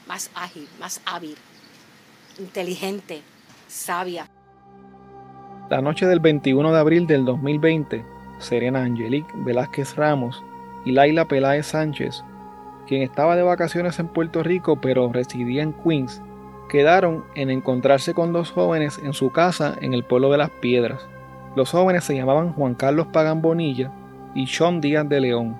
más 0.06 0.30
ágil, 0.34 0.68
más 0.80 1.00
hábil, 1.04 1.36
inteligente, 2.38 3.22
sabia. 3.68 4.26
La 5.68 5.80
noche 5.80 6.06
del 6.06 6.20
21 6.20 6.72
de 6.72 6.78
abril 6.78 7.06
del 7.06 7.24
2020, 7.24 8.04
Serena 8.42 8.82
Angelique 8.82 9.32
Velázquez 9.34 9.96
Ramos 9.96 10.44
y 10.84 10.92
Laila 10.92 11.26
Peláez 11.26 11.66
Sánchez, 11.66 12.24
quien 12.86 13.02
estaba 13.02 13.36
de 13.36 13.42
vacaciones 13.42 13.98
en 13.98 14.08
Puerto 14.08 14.42
Rico 14.42 14.80
pero 14.80 15.12
residía 15.12 15.62
en 15.62 15.72
Queens, 15.72 16.22
quedaron 16.68 17.24
en 17.34 17.50
encontrarse 17.50 18.14
con 18.14 18.32
dos 18.32 18.50
jóvenes 18.50 19.00
en 19.02 19.12
su 19.12 19.30
casa 19.30 19.76
en 19.80 19.94
el 19.94 20.04
pueblo 20.04 20.30
de 20.30 20.38
Las 20.38 20.50
Piedras. 20.50 21.06
Los 21.54 21.70
jóvenes 21.70 22.04
se 22.04 22.16
llamaban 22.16 22.52
Juan 22.52 22.74
Carlos 22.74 23.06
Pagan 23.08 23.42
Bonilla 23.42 23.92
y 24.34 24.46
Sean 24.46 24.80
Díaz 24.80 25.08
de 25.08 25.20
León. 25.20 25.56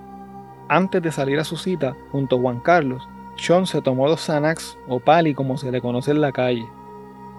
Antes 0.68 1.02
de 1.02 1.12
salir 1.12 1.38
a 1.38 1.44
su 1.44 1.56
cita, 1.56 1.94
junto 2.10 2.36
a 2.36 2.40
Juan 2.40 2.60
Carlos, 2.60 3.06
Sean 3.36 3.66
se 3.66 3.82
tomó 3.82 4.08
dos 4.08 4.20
Xanax 4.20 4.78
o 4.88 5.00
Pali 5.00 5.34
como 5.34 5.58
se 5.58 5.70
le 5.70 5.80
conoce 5.80 6.12
en 6.12 6.20
la 6.20 6.32
calle. 6.32 6.66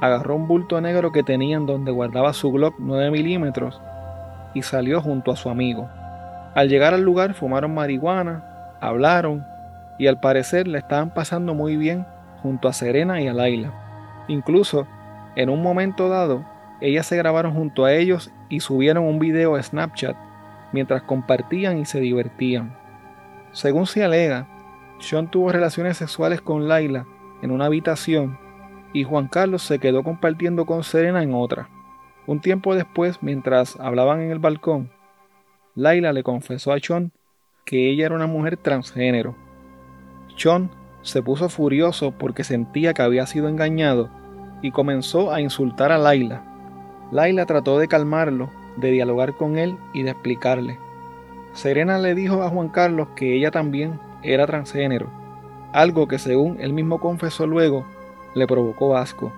Agarró 0.01 0.35
un 0.35 0.47
bulto 0.47 0.79
negro 0.81 1.11
que 1.11 1.23
tenían 1.23 1.65
donde 1.65 1.91
guardaba 1.91 2.33
su 2.33 2.51
Glock 2.51 2.75
9 2.77 3.09
milímetros 3.09 3.81
y 4.53 4.61
salió 4.61 5.01
junto 5.01 5.31
a 5.31 5.35
su 5.35 5.49
amigo. 5.49 5.89
Al 6.55 6.69
llegar 6.69 6.93
al 6.93 7.01
lugar 7.01 7.33
fumaron 7.33 7.73
marihuana, 7.73 8.43
hablaron 8.79 9.45
y 9.97 10.07
al 10.07 10.19
parecer 10.19 10.67
le 10.67 10.77
estaban 10.77 11.13
pasando 11.13 11.53
muy 11.53 11.77
bien 11.77 12.05
junto 12.41 12.67
a 12.67 12.73
Serena 12.73 13.21
y 13.21 13.27
a 13.27 13.33
Laila. 13.33 13.73
Incluso, 14.27 14.87
en 15.35 15.49
un 15.49 15.61
momento 15.61 16.09
dado, 16.09 16.45
ellas 16.81 17.05
se 17.05 17.17
grabaron 17.17 17.53
junto 17.53 17.85
a 17.85 17.93
ellos 17.93 18.31
y 18.49 18.59
subieron 18.59 19.05
un 19.05 19.19
video 19.19 19.55
a 19.55 19.63
Snapchat 19.63 20.15
mientras 20.71 21.03
compartían 21.03 21.77
y 21.77 21.85
se 21.85 21.99
divertían. 21.99 22.75
Según 23.51 23.85
se 23.85 24.03
alega, 24.03 24.47
Sean 24.99 25.29
tuvo 25.29 25.51
relaciones 25.51 25.97
sexuales 25.97 26.41
con 26.41 26.67
Laila 26.67 27.05
en 27.41 27.51
una 27.51 27.65
habitación 27.65 28.37
y 28.93 29.03
Juan 29.03 29.27
Carlos 29.27 29.63
se 29.63 29.79
quedó 29.79 30.03
compartiendo 30.03 30.65
con 30.65 30.83
Serena 30.83 31.23
en 31.23 31.33
otra. 31.33 31.69
Un 32.25 32.39
tiempo 32.39 32.73
después, 32.75 33.21
mientras 33.21 33.79
hablaban 33.79 34.21
en 34.21 34.31
el 34.31 34.39
balcón, 34.39 34.89
Laila 35.75 36.13
le 36.13 36.23
confesó 36.23 36.71
a 36.71 36.79
Sean 36.79 37.11
que 37.65 37.89
ella 37.89 38.05
era 38.05 38.15
una 38.15 38.27
mujer 38.27 38.57
transgénero. 38.57 39.35
Sean 40.37 40.69
se 41.01 41.21
puso 41.21 41.49
furioso 41.49 42.11
porque 42.11 42.43
sentía 42.43 42.93
que 42.93 43.01
había 43.01 43.25
sido 43.25 43.49
engañado 43.49 44.09
y 44.61 44.71
comenzó 44.71 45.33
a 45.33 45.41
insultar 45.41 45.91
a 45.91 45.97
Laila. 45.97 46.43
Laila 47.11 47.45
trató 47.45 47.77
de 47.77 47.87
calmarlo, 47.87 48.49
de 48.77 48.91
dialogar 48.91 49.35
con 49.35 49.57
él 49.57 49.77
y 49.93 50.03
de 50.03 50.11
explicarle. 50.11 50.79
Serena 51.51 51.99
le 51.99 52.15
dijo 52.15 52.41
a 52.41 52.49
Juan 52.49 52.69
Carlos 52.69 53.09
que 53.15 53.35
ella 53.35 53.51
también 53.51 53.99
era 54.23 54.47
transgénero, 54.47 55.09
algo 55.73 56.07
que 56.07 56.17
según 56.17 56.57
él 56.61 56.71
mismo 56.71 56.99
confesó 56.99 57.45
luego 57.45 57.85
le 58.33 58.47
provocó 58.47 58.95
asco. 58.95 59.31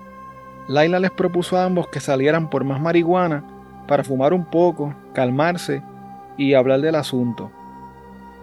Laila 0.68 0.98
les 0.98 1.10
propuso 1.10 1.56
a 1.56 1.64
ambos 1.64 1.88
que 1.88 2.00
salieran 2.00 2.50
por 2.50 2.64
más 2.64 2.80
marihuana 2.80 3.44
para 3.86 4.02
fumar 4.02 4.34
un 4.34 4.44
poco, 4.44 4.94
calmarse 5.12 5.82
y 6.36 6.54
hablar 6.54 6.80
del 6.80 6.96
asunto. 6.96 7.50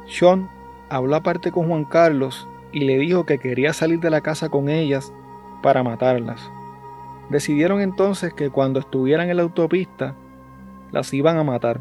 Sean 0.07 0.49
habló 0.89 1.15
aparte 1.15 1.51
con 1.51 1.67
Juan 1.67 1.85
Carlos 1.85 2.47
y 2.71 2.81
le 2.81 2.97
dijo 2.97 3.25
que 3.25 3.39
quería 3.39 3.73
salir 3.73 3.99
de 3.99 4.09
la 4.09 4.21
casa 4.21 4.49
con 4.49 4.69
ellas 4.69 5.11
para 5.61 5.83
matarlas. 5.83 6.49
Decidieron 7.29 7.81
entonces 7.81 8.33
que 8.33 8.49
cuando 8.49 8.79
estuvieran 8.79 9.29
en 9.29 9.37
la 9.37 9.43
autopista 9.43 10.15
las 10.91 11.13
iban 11.13 11.37
a 11.37 11.43
matar. 11.43 11.79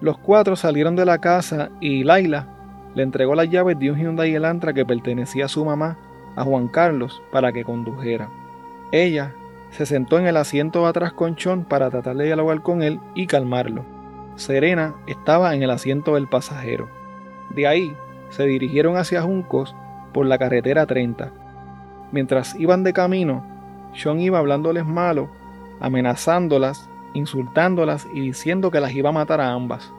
Los 0.00 0.18
cuatro 0.18 0.56
salieron 0.56 0.96
de 0.96 1.04
la 1.04 1.18
casa 1.18 1.70
y 1.80 2.04
Laila 2.04 2.48
le 2.94 3.02
entregó 3.02 3.34
las 3.34 3.50
llaves 3.50 3.78
de 3.78 3.90
un 3.90 3.98
Hyundai 3.98 4.34
Elantra 4.34 4.72
que 4.72 4.86
pertenecía 4.86 5.44
a 5.44 5.48
su 5.48 5.64
mamá 5.64 5.98
a 6.36 6.44
Juan 6.44 6.68
Carlos 6.68 7.22
para 7.30 7.52
que 7.52 7.64
condujera. 7.64 8.28
Ella 8.92 9.34
se 9.70 9.86
sentó 9.86 10.18
en 10.18 10.26
el 10.26 10.36
asiento 10.36 10.82
de 10.82 10.88
atrás 10.88 11.12
con 11.12 11.36
Chon 11.36 11.64
para 11.64 11.90
tratar 11.90 12.16
de 12.16 12.24
dialogar 12.24 12.62
con 12.62 12.82
él 12.82 13.00
y 13.14 13.26
calmarlo. 13.26 13.84
Serena 14.36 14.94
estaba 15.06 15.54
en 15.54 15.62
el 15.62 15.70
asiento 15.70 16.14
del 16.14 16.28
pasajero. 16.28 16.88
De 17.50 17.66
ahí 17.66 17.96
se 18.30 18.46
dirigieron 18.46 18.96
hacia 18.96 19.22
Juncos 19.22 19.74
por 20.12 20.26
la 20.26 20.38
carretera 20.38 20.86
30. 20.86 21.32
Mientras 22.12 22.54
iban 22.56 22.84
de 22.84 22.92
camino, 22.92 23.44
Sean 23.94 24.20
iba 24.20 24.38
hablándoles 24.38 24.86
malo, 24.86 25.28
amenazándolas, 25.80 26.88
insultándolas 27.14 28.06
y 28.12 28.20
diciendo 28.20 28.70
que 28.70 28.80
las 28.80 28.94
iba 28.94 29.08
a 29.08 29.12
matar 29.12 29.40
a 29.40 29.52
ambas. 29.52 29.92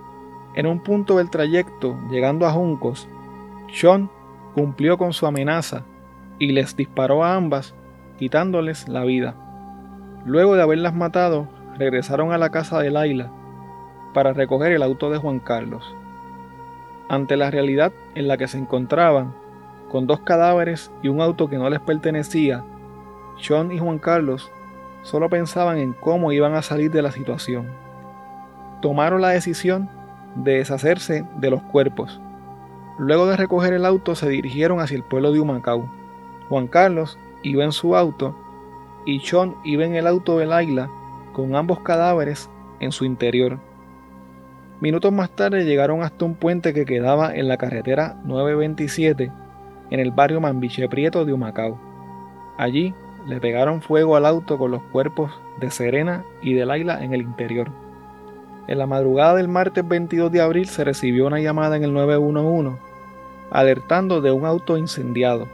En 0.55 0.67
un 0.67 0.81
punto 0.81 1.17
del 1.17 1.29
trayecto, 1.29 1.99
llegando 2.09 2.45
a 2.45 2.51
Juncos, 2.51 3.07
Sean 3.73 4.09
cumplió 4.53 4.97
con 4.97 5.13
su 5.13 5.25
amenaza 5.25 5.83
y 6.39 6.51
les 6.51 6.75
disparó 6.75 7.23
a 7.23 7.35
ambas, 7.35 7.75
quitándoles 8.17 8.87
la 8.87 9.03
vida. 9.03 9.35
Luego 10.25 10.55
de 10.55 10.61
haberlas 10.63 10.93
matado, 10.93 11.47
regresaron 11.77 12.33
a 12.33 12.37
la 12.37 12.49
casa 12.49 12.79
de 12.79 12.91
Laila 12.91 13.31
para 14.13 14.33
recoger 14.33 14.71
el 14.71 14.83
auto 14.83 15.09
de 15.09 15.17
Juan 15.17 15.39
Carlos. 15.39 15.95
Ante 17.09 17.37
la 17.37 17.51
realidad 17.51 17.93
en 18.15 18.27
la 18.27 18.37
que 18.37 18.47
se 18.47 18.57
encontraban, 18.57 19.33
con 19.89 20.07
dos 20.07 20.19
cadáveres 20.21 20.91
y 21.01 21.07
un 21.07 21.21
auto 21.21 21.47
que 21.49 21.57
no 21.57 21.69
les 21.69 21.79
pertenecía, 21.79 22.63
Sean 23.39 23.71
y 23.71 23.79
Juan 23.79 23.99
Carlos 23.99 24.51
solo 25.03 25.29
pensaban 25.29 25.77
en 25.77 25.93
cómo 25.93 26.31
iban 26.31 26.55
a 26.55 26.61
salir 26.61 26.91
de 26.91 27.01
la 27.01 27.11
situación. 27.11 27.67
Tomaron 28.81 29.21
la 29.21 29.29
decisión 29.29 29.89
de 30.35 30.57
deshacerse 30.57 31.25
de 31.37 31.49
los 31.49 31.61
cuerpos. 31.61 32.19
Luego 32.97 33.27
de 33.27 33.37
recoger 33.37 33.73
el 33.73 33.85
auto 33.85 34.15
se 34.15 34.27
dirigieron 34.27 34.79
hacia 34.79 34.97
el 34.97 35.03
pueblo 35.03 35.31
de 35.31 35.39
Humacao. 35.39 35.89
Juan 36.49 36.67
Carlos 36.67 37.17
iba 37.43 37.63
en 37.63 37.71
su 37.71 37.95
auto 37.95 38.35
y 39.05 39.19
Sean 39.19 39.55
iba 39.63 39.85
en 39.85 39.95
el 39.95 40.07
auto 40.07 40.37
de 40.37 40.45
Laila 40.45 40.89
con 41.33 41.55
ambos 41.55 41.79
cadáveres 41.81 42.49
en 42.79 42.91
su 42.91 43.05
interior. 43.05 43.59
Minutos 44.79 45.11
más 45.11 45.29
tarde 45.31 45.65
llegaron 45.65 46.03
hasta 46.03 46.25
un 46.25 46.35
puente 46.35 46.73
que 46.73 46.85
quedaba 46.85 47.35
en 47.35 47.47
la 47.47 47.57
carretera 47.57 48.19
927 48.25 49.31
en 49.89 49.99
el 49.99 50.11
barrio 50.11 50.41
Mambiche 50.41 50.87
Prieto 50.89 51.25
de 51.25 51.33
Humacao. 51.33 51.79
Allí 52.57 52.93
le 53.25 53.39
pegaron 53.39 53.81
fuego 53.81 54.15
al 54.15 54.25
auto 54.25 54.57
con 54.57 54.71
los 54.71 54.83
cuerpos 54.83 55.31
de 55.59 55.71
Serena 55.71 56.23
y 56.41 56.53
de 56.53 56.65
Laila 56.65 57.03
en 57.03 57.13
el 57.13 57.21
interior. 57.21 57.71
En 58.67 58.77
la 58.79 58.85
madrugada 58.85 59.35
del 59.35 59.47
martes 59.47 59.87
22 59.87 60.31
de 60.31 60.41
abril 60.41 60.67
se 60.67 60.83
recibió 60.83 61.27
una 61.27 61.39
llamada 61.39 61.77
en 61.77 61.83
el 61.83 61.93
911 61.93 62.87
alertando 63.49 64.21
de 64.21 64.31
un 64.31 64.45
auto 64.45 64.77
incendiado. 64.77 65.47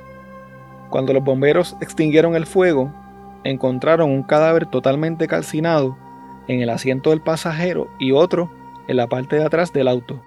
Cuando 0.94 1.12
los 1.12 1.24
bomberos 1.24 1.76
extinguieron 1.82 2.36
el 2.36 2.46
fuego, 2.46 2.94
encontraron 3.44 4.12
un 4.12 4.22
cadáver 4.22 4.68
totalmente 4.68 5.28
calcinado 5.28 5.98
en 6.48 6.62
el 6.62 6.70
asiento 6.70 7.10
del 7.10 7.20
pasajero 7.20 7.88
y 7.98 8.12
otro 8.12 8.52
en 8.88 8.98
la 8.98 9.08
parte 9.08 9.38
de 9.38 9.44
atrás 9.44 9.74
del 9.74 9.88
auto. 9.88 10.22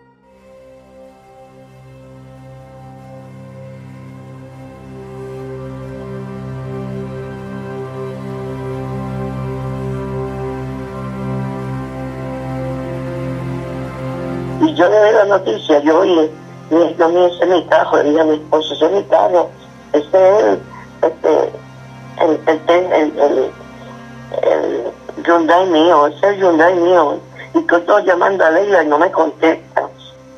yo 14.74 14.88
le 14.88 14.98
doy 14.98 15.12
la 15.12 15.24
noticia, 15.26 15.80
yo 15.80 16.00
oí, 16.00 16.30
yo 16.98 17.08
me 17.08 17.28
hice 17.28 17.46
mi 17.46 17.64
carro, 17.66 18.02
le 18.02 18.10
dije 18.10 18.20
a 18.20 18.24
mi 18.24 18.34
esposo, 18.34 18.74
es 18.74 18.92
mi 18.92 19.02
carro, 19.04 19.48
este 19.96 20.58
este, 21.02 21.52
el, 22.20 22.40
el, 22.46 22.60
el, 22.68 23.18
el, 23.18 23.50
el 24.42 25.24
Hyundai 25.24 25.66
mío, 25.66 26.06
ese 26.06 26.36
Hyundai 26.36 26.74
mío, 26.74 27.18
y 27.54 27.62
que 27.66 27.76
estoy 27.76 28.04
llamando 28.04 28.44
a 28.44 28.50
Leila 28.50 28.82
y 28.82 28.86
no 28.86 28.98
me 28.98 29.10
contesta. 29.10 29.88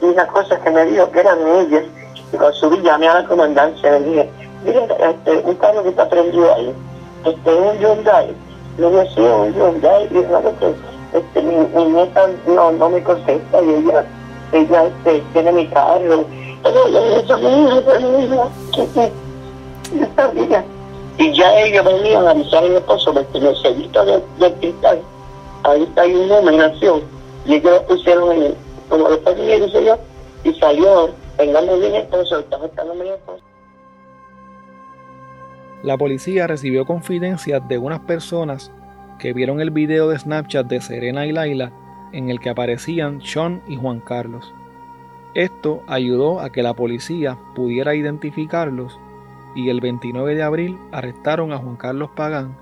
Y 0.00 0.06
una 0.06 0.26
cosa 0.28 0.58
que 0.60 0.70
me 0.70 0.84
dijo 0.86 1.10
que 1.10 1.20
eran 1.20 1.38
ellas, 1.46 1.84
y 2.32 2.36
cuando 2.36 2.52
subí 2.54 2.80
llamé 2.82 3.08
a 3.08 3.14
la 3.14 3.24
comandancia, 3.24 3.92
le 3.92 4.00
dije, 4.00 4.30
mire, 4.64 4.86
este, 5.00 5.38
un 5.44 5.54
carro 5.56 5.82
que 5.82 5.88
está 5.90 6.08
prendido 6.08 6.54
ahí, 6.54 6.74
este 7.24 7.50
es 7.50 7.58
un 7.58 7.78
Hyundai, 7.78 8.34
le 8.78 9.08
sí, 9.08 9.20
un 9.20 9.54
Hyundai, 9.54 10.08
y 10.10 10.18
es 10.18 10.26
que 10.60 11.18
este, 11.18 11.42
mi, 11.42 11.56
mi 11.74 11.84
nieta 11.86 12.28
no, 12.46 12.72
no 12.72 12.90
me 12.90 13.02
contesta, 13.02 13.62
y 13.62 13.70
ella 13.70 14.04
ella 14.52 14.84
este, 14.84 15.22
tiene 15.32 15.52
mi 15.52 15.66
carro. 15.68 16.24
Pero 16.62 16.88
yo 16.88 17.00
le 17.00 17.22
mi 17.36 17.78
hija, 17.78 17.98
mi 17.98 18.24
hija, 18.24 19.10
Y 21.18 21.32
ya 21.32 21.60
ellos 21.60 21.84
venían 21.84 22.26
a 22.26 22.30
avisar 22.30 22.64
a 22.64 22.68
mi 22.68 22.76
esposo 22.76 23.12
porque 23.12 23.38
en 23.38 23.46
el 23.46 23.56
sellito 23.56 24.04
del, 24.04 24.22
del 24.38 24.54
cristal, 24.54 25.00
ahí 25.64 25.82
está 25.82 26.02
hay 26.02 26.14
una 26.14 26.40
numeración, 26.40 27.02
y 27.44 27.54
ellos 27.54 27.72
lo 27.72 27.86
pusieron 27.86 28.30
en, 28.40 28.54
como 28.88 29.08
lo 29.08 29.20
pedí, 29.24 29.60
dice 29.60 29.84
yo, 29.84 29.98
y 30.44 30.54
salió, 30.54 31.10
vengando 31.36 31.76
mi 31.76 31.86
esposo, 31.86 32.38
está 32.38 32.56
afectando 32.56 32.92
a 32.92 32.96
mi 32.96 33.08
esposo. 33.08 33.42
La 35.82 35.96
policía 35.96 36.46
recibió 36.46 36.84
confidencias 36.86 37.66
de 37.68 37.78
unas 37.78 38.00
personas 38.00 38.70
que 39.18 39.32
vieron 39.32 39.60
el 39.60 39.70
video 39.70 40.08
de 40.08 40.18
Snapchat 40.18 40.66
de 40.66 40.80
Serena 40.80 41.26
y 41.26 41.32
Laila 41.32 41.72
en 42.12 42.30
el 42.30 42.40
que 42.40 42.50
aparecían 42.50 43.20
Sean 43.22 43.62
y 43.68 43.76
Juan 43.76 44.00
Carlos. 44.00 44.52
Esto 45.34 45.82
ayudó 45.86 46.40
a 46.40 46.50
que 46.50 46.62
la 46.62 46.74
policía 46.74 47.38
pudiera 47.54 47.94
identificarlos 47.94 48.98
y 49.54 49.70
el 49.70 49.80
29 49.80 50.34
de 50.34 50.42
abril 50.42 50.78
arrestaron 50.92 51.52
a 51.52 51.58
Juan 51.58 51.76
Carlos 51.76 52.10
Pagán, 52.14 52.56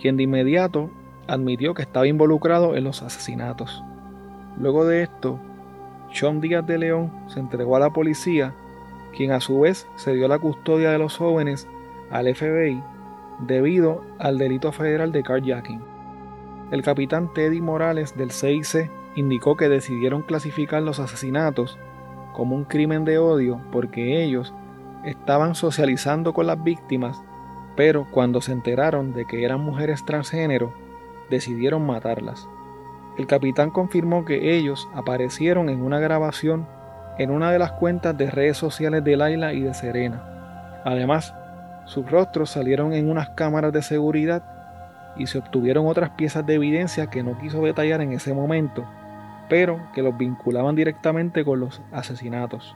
quien 0.00 0.16
de 0.16 0.24
inmediato 0.24 0.90
admitió 1.26 1.74
que 1.74 1.82
estaba 1.82 2.06
involucrado 2.06 2.76
en 2.76 2.84
los 2.84 3.02
asesinatos. 3.02 3.82
Luego 4.58 4.84
de 4.84 5.02
esto, 5.02 5.38
Sean 6.12 6.40
Díaz 6.40 6.66
de 6.66 6.78
León 6.78 7.12
se 7.28 7.40
entregó 7.40 7.76
a 7.76 7.80
la 7.80 7.90
policía, 7.90 8.54
quien 9.16 9.32
a 9.32 9.40
su 9.40 9.60
vez 9.60 9.86
se 9.96 10.14
dio 10.14 10.28
la 10.28 10.38
custodia 10.38 10.90
de 10.90 10.98
los 10.98 11.16
jóvenes 11.16 11.68
al 12.10 12.34
FBI 12.34 12.82
debido 13.46 14.02
al 14.18 14.38
delito 14.38 14.72
federal 14.72 15.12
de 15.12 15.22
carjacking. 15.22 15.80
El 16.70 16.82
capitán 16.82 17.32
Teddy 17.32 17.60
Morales 17.60 18.16
del 18.16 18.30
CIC 18.30 18.90
indicó 19.16 19.56
que 19.56 19.68
decidieron 19.68 20.22
clasificar 20.22 20.82
los 20.82 21.00
asesinatos 21.00 21.78
como 22.32 22.54
un 22.54 22.64
crimen 22.64 23.04
de 23.04 23.18
odio 23.18 23.60
porque 23.72 24.22
ellos 24.22 24.54
estaban 25.04 25.54
socializando 25.54 26.32
con 26.32 26.46
las 26.46 26.62
víctimas, 26.62 27.20
pero 27.76 28.06
cuando 28.10 28.40
se 28.40 28.52
enteraron 28.52 29.12
de 29.12 29.26
que 29.26 29.44
eran 29.44 29.60
mujeres 29.60 30.04
transgénero, 30.04 30.74
decidieron 31.30 31.86
matarlas. 31.86 32.48
El 33.16 33.26
capitán 33.26 33.70
confirmó 33.70 34.24
que 34.24 34.56
ellos 34.56 34.88
aparecieron 34.94 35.68
en 35.68 35.82
una 35.82 36.00
grabación 36.00 36.66
en 37.18 37.30
una 37.30 37.52
de 37.52 37.58
las 37.58 37.72
cuentas 37.72 38.16
de 38.16 38.30
redes 38.30 38.56
sociales 38.56 39.04
de 39.04 39.16
Laila 39.16 39.52
y 39.52 39.60
de 39.60 39.74
Serena. 39.74 40.80
Además, 40.84 41.34
sus 41.84 42.10
rostros 42.10 42.50
salieron 42.50 42.94
en 42.94 43.10
unas 43.10 43.30
cámaras 43.30 43.72
de 43.72 43.82
seguridad 43.82 44.42
y 45.16 45.26
se 45.26 45.38
obtuvieron 45.38 45.86
otras 45.86 46.10
piezas 46.10 46.46
de 46.46 46.54
evidencia 46.54 47.08
que 47.08 47.22
no 47.22 47.38
quiso 47.38 47.60
detallar 47.62 48.00
en 48.00 48.12
ese 48.12 48.32
momento, 48.32 48.86
pero 49.50 49.80
que 49.92 50.02
los 50.02 50.16
vinculaban 50.16 50.76
directamente 50.76 51.44
con 51.44 51.60
los 51.60 51.82
asesinatos. 51.92 52.74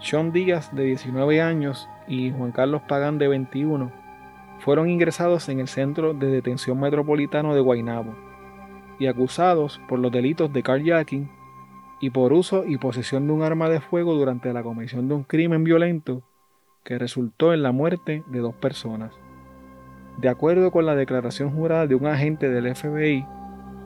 Sean 0.00 0.32
Díaz, 0.32 0.74
de 0.74 0.84
19 0.84 1.40
años, 1.40 1.88
y 2.06 2.30
Juan 2.30 2.52
Carlos 2.52 2.82
Pagán, 2.82 3.18
de 3.18 3.28
21, 3.28 3.90
fueron 4.58 4.88
ingresados 4.88 5.48
en 5.48 5.60
el 5.60 5.68
Centro 5.68 6.14
de 6.14 6.28
Detención 6.28 6.78
Metropolitano 6.80 7.54
de 7.54 7.60
Guaynabo 7.60 8.14
y 8.98 9.06
acusados 9.06 9.80
por 9.88 9.98
los 9.98 10.12
delitos 10.12 10.52
de 10.52 10.62
carjacking 10.62 11.30
y 12.00 12.10
por 12.10 12.32
uso 12.32 12.64
y 12.64 12.78
posesión 12.78 13.26
de 13.26 13.32
un 13.32 13.42
arma 13.42 13.68
de 13.68 13.80
fuego 13.80 14.14
durante 14.14 14.52
la 14.52 14.62
comisión 14.62 15.08
de 15.08 15.14
un 15.14 15.24
crimen 15.24 15.64
violento 15.64 16.22
que 16.84 16.98
resultó 16.98 17.52
en 17.52 17.62
la 17.62 17.72
muerte 17.72 18.22
de 18.26 18.38
dos 18.40 18.54
personas. 18.54 19.12
De 20.18 20.28
acuerdo 20.28 20.70
con 20.70 20.86
la 20.86 20.94
declaración 20.94 21.50
jurada 21.50 21.86
de 21.86 21.94
un 21.94 22.06
agente 22.06 22.48
del 22.48 22.74
FBI, 22.74 23.26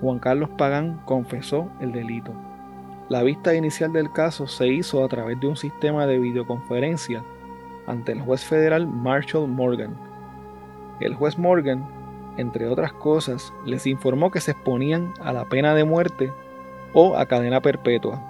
Juan 0.00 0.18
Carlos 0.18 0.50
Pagán 0.58 1.00
confesó 1.06 1.70
el 1.80 1.92
delito. 1.92 2.34
La 3.08 3.22
vista 3.22 3.54
inicial 3.54 3.92
del 3.92 4.12
caso 4.12 4.46
se 4.46 4.68
hizo 4.68 5.04
a 5.04 5.08
través 5.08 5.40
de 5.40 5.46
un 5.46 5.56
sistema 5.56 6.06
de 6.06 6.18
videoconferencia 6.18 7.22
ante 7.86 8.12
el 8.12 8.20
juez 8.20 8.44
federal 8.44 8.86
Marshall 8.86 9.48
Morgan. 9.48 9.96
El 11.00 11.14
juez 11.14 11.38
Morgan, 11.38 11.86
entre 12.36 12.68
otras 12.68 12.92
cosas, 12.92 13.52
les 13.64 13.86
informó 13.86 14.30
que 14.30 14.40
se 14.40 14.50
exponían 14.50 15.14
a 15.20 15.32
la 15.32 15.46
pena 15.46 15.74
de 15.74 15.84
muerte 15.84 16.32
o 16.92 17.16
a 17.16 17.26
cadena 17.26 17.60
perpetua. 17.60 18.22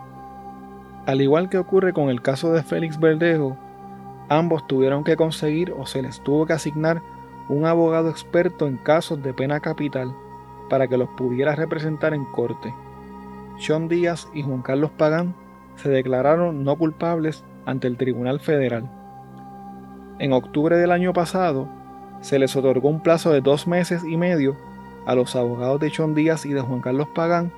Al 1.06 1.20
igual 1.20 1.48
que 1.48 1.58
ocurre 1.58 1.92
con 1.92 2.10
el 2.10 2.22
caso 2.22 2.52
de 2.52 2.62
Félix 2.62 3.00
Verdejo, 3.00 3.56
Ambos 4.28 4.66
tuvieron 4.66 5.04
que 5.04 5.16
conseguir 5.16 5.72
o 5.72 5.86
se 5.86 6.02
les 6.02 6.20
tuvo 6.20 6.44
que 6.44 6.52
asignar 6.52 7.00
un 7.48 7.64
abogado 7.64 8.10
experto 8.10 8.66
en 8.66 8.76
casos 8.76 9.22
de 9.22 9.32
pena 9.32 9.58
capital 9.60 10.14
para 10.68 10.86
que 10.86 10.98
los 10.98 11.08
pudiera 11.10 11.54
representar 11.54 12.12
en 12.12 12.26
corte. 12.26 12.74
Sean 13.58 13.88
Díaz 13.88 14.28
y 14.34 14.42
Juan 14.42 14.62
Carlos 14.62 14.90
Pagán 14.96 15.34
se 15.76 15.88
declararon 15.88 16.64
no 16.64 16.76
culpables 16.76 17.44
ante 17.66 17.86
el 17.86 17.96
Tribunal 17.96 18.40
Federal. 18.40 18.88
En 20.18 20.32
octubre 20.32 20.76
del 20.76 20.90
año 20.90 21.12
pasado, 21.12 21.68
se 22.20 22.38
les 22.38 22.56
otorgó 22.56 22.88
un 22.88 23.02
plazo 23.02 23.32
de 23.32 23.40
dos 23.40 23.66
meses 23.66 24.02
y 24.04 24.16
medio 24.16 24.56
a 25.06 25.14
los 25.14 25.36
abogados 25.36 25.80
de 25.80 25.90
Sean 25.90 26.14
Díaz 26.14 26.46
y 26.46 26.52
de 26.52 26.60
Juan 26.60 26.80
Carlos 26.80 27.08
Pagán 27.14 27.52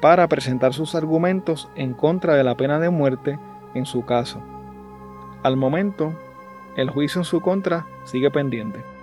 para 0.00 0.28
presentar 0.28 0.74
sus 0.74 0.94
argumentos 0.94 1.68
en 1.74 1.94
contra 1.94 2.34
de 2.34 2.44
la 2.44 2.56
pena 2.56 2.78
de 2.78 2.90
muerte 2.90 3.38
en 3.74 3.86
su 3.86 4.04
caso. 4.04 4.40
Al 5.42 5.56
momento, 5.56 6.12
el 6.76 6.90
juicio 6.90 7.20
en 7.20 7.24
su 7.24 7.40
contra 7.40 7.86
sigue 8.04 8.30
pendiente. 8.30 8.93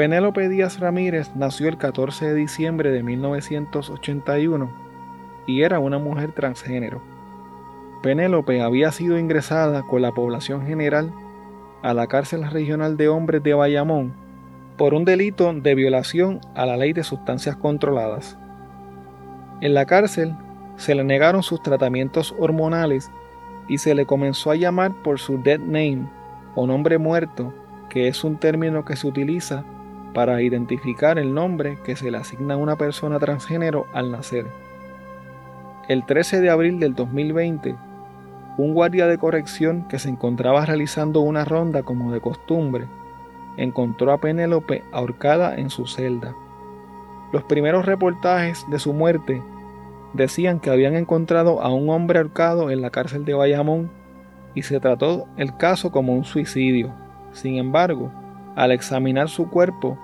Penélope 0.00 0.48
Díaz 0.48 0.80
Ramírez 0.80 1.36
nació 1.36 1.68
el 1.68 1.76
14 1.76 2.28
de 2.28 2.34
diciembre 2.34 2.90
de 2.90 3.02
1981 3.02 4.70
y 5.46 5.60
era 5.60 5.78
una 5.78 5.98
mujer 5.98 6.32
transgénero. 6.32 7.02
Penélope 8.02 8.62
había 8.62 8.92
sido 8.92 9.18
ingresada 9.18 9.82
con 9.82 10.00
la 10.00 10.12
población 10.12 10.66
general 10.66 11.12
a 11.82 11.92
la 11.92 12.06
cárcel 12.06 12.50
regional 12.50 12.96
de 12.96 13.08
hombres 13.10 13.42
de 13.42 13.52
Bayamón 13.52 14.14
por 14.78 14.94
un 14.94 15.04
delito 15.04 15.52
de 15.52 15.74
violación 15.74 16.40
a 16.54 16.64
la 16.64 16.78
ley 16.78 16.94
de 16.94 17.04
sustancias 17.04 17.56
controladas. 17.56 18.38
En 19.60 19.74
la 19.74 19.84
cárcel 19.84 20.34
se 20.76 20.94
le 20.94 21.04
negaron 21.04 21.42
sus 21.42 21.62
tratamientos 21.62 22.34
hormonales 22.38 23.10
y 23.68 23.76
se 23.76 23.94
le 23.94 24.06
comenzó 24.06 24.50
a 24.50 24.56
llamar 24.56 24.94
por 25.02 25.18
su 25.18 25.42
dead 25.42 25.60
name 25.60 26.08
o 26.54 26.66
nombre 26.66 26.96
muerto, 26.96 27.52
que 27.90 28.08
es 28.08 28.24
un 28.24 28.38
término 28.38 28.86
que 28.86 28.96
se 28.96 29.06
utiliza 29.06 29.62
para 30.12 30.42
identificar 30.42 31.18
el 31.18 31.34
nombre 31.34 31.78
que 31.84 31.96
se 31.96 32.10
le 32.10 32.18
asigna 32.18 32.54
a 32.54 32.58
una 32.58 32.76
persona 32.76 33.18
transgénero 33.18 33.86
al 33.92 34.10
nacer. 34.10 34.46
El 35.88 36.04
13 36.06 36.40
de 36.40 36.50
abril 36.50 36.78
del 36.80 36.94
2020, 36.94 37.74
un 38.58 38.74
guardia 38.74 39.06
de 39.06 39.18
corrección 39.18 39.88
que 39.88 39.98
se 39.98 40.08
encontraba 40.08 40.66
realizando 40.66 41.20
una 41.20 41.44
ronda 41.44 41.82
como 41.82 42.12
de 42.12 42.20
costumbre, 42.20 42.86
encontró 43.56 44.12
a 44.12 44.18
Penélope 44.18 44.84
ahorcada 44.92 45.56
en 45.56 45.70
su 45.70 45.86
celda. 45.86 46.34
Los 47.32 47.44
primeros 47.44 47.86
reportajes 47.86 48.64
de 48.70 48.78
su 48.78 48.92
muerte 48.92 49.42
decían 50.12 50.60
que 50.60 50.70
habían 50.70 50.94
encontrado 50.94 51.62
a 51.62 51.72
un 51.72 51.88
hombre 51.90 52.18
ahorcado 52.18 52.70
en 52.70 52.82
la 52.82 52.90
cárcel 52.90 53.24
de 53.24 53.34
Bayamón 53.34 53.90
y 54.54 54.62
se 54.62 54.80
trató 54.80 55.26
el 55.36 55.56
caso 55.56 55.92
como 55.92 56.14
un 56.14 56.24
suicidio. 56.24 56.92
Sin 57.32 57.56
embargo, 57.56 58.10
al 58.56 58.72
examinar 58.72 59.28
su 59.28 59.48
cuerpo, 59.48 59.98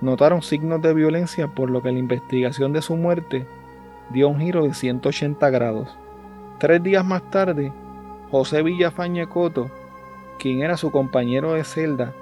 notaron 0.00 0.42
signos 0.42 0.80
de 0.82 0.94
violencia 0.94 1.48
por 1.48 1.70
lo 1.70 1.82
que 1.82 1.92
la 1.92 1.98
investigación 1.98 2.72
de 2.72 2.82
su 2.82 2.96
muerte 2.96 3.46
dio 4.10 4.28
un 4.28 4.40
giro 4.40 4.64
de 4.64 4.74
180 4.74 5.50
grados. 5.50 5.96
Tres 6.58 6.82
días 6.82 7.04
más 7.04 7.22
tarde, 7.30 7.72
José 8.30 8.62
Villafañe 8.62 9.26
Coto, 9.26 9.70
quien 10.38 10.62
era 10.62 10.76
su 10.76 10.90
compañero 10.90 11.52
de 11.52 11.64
celda, 11.64 12.12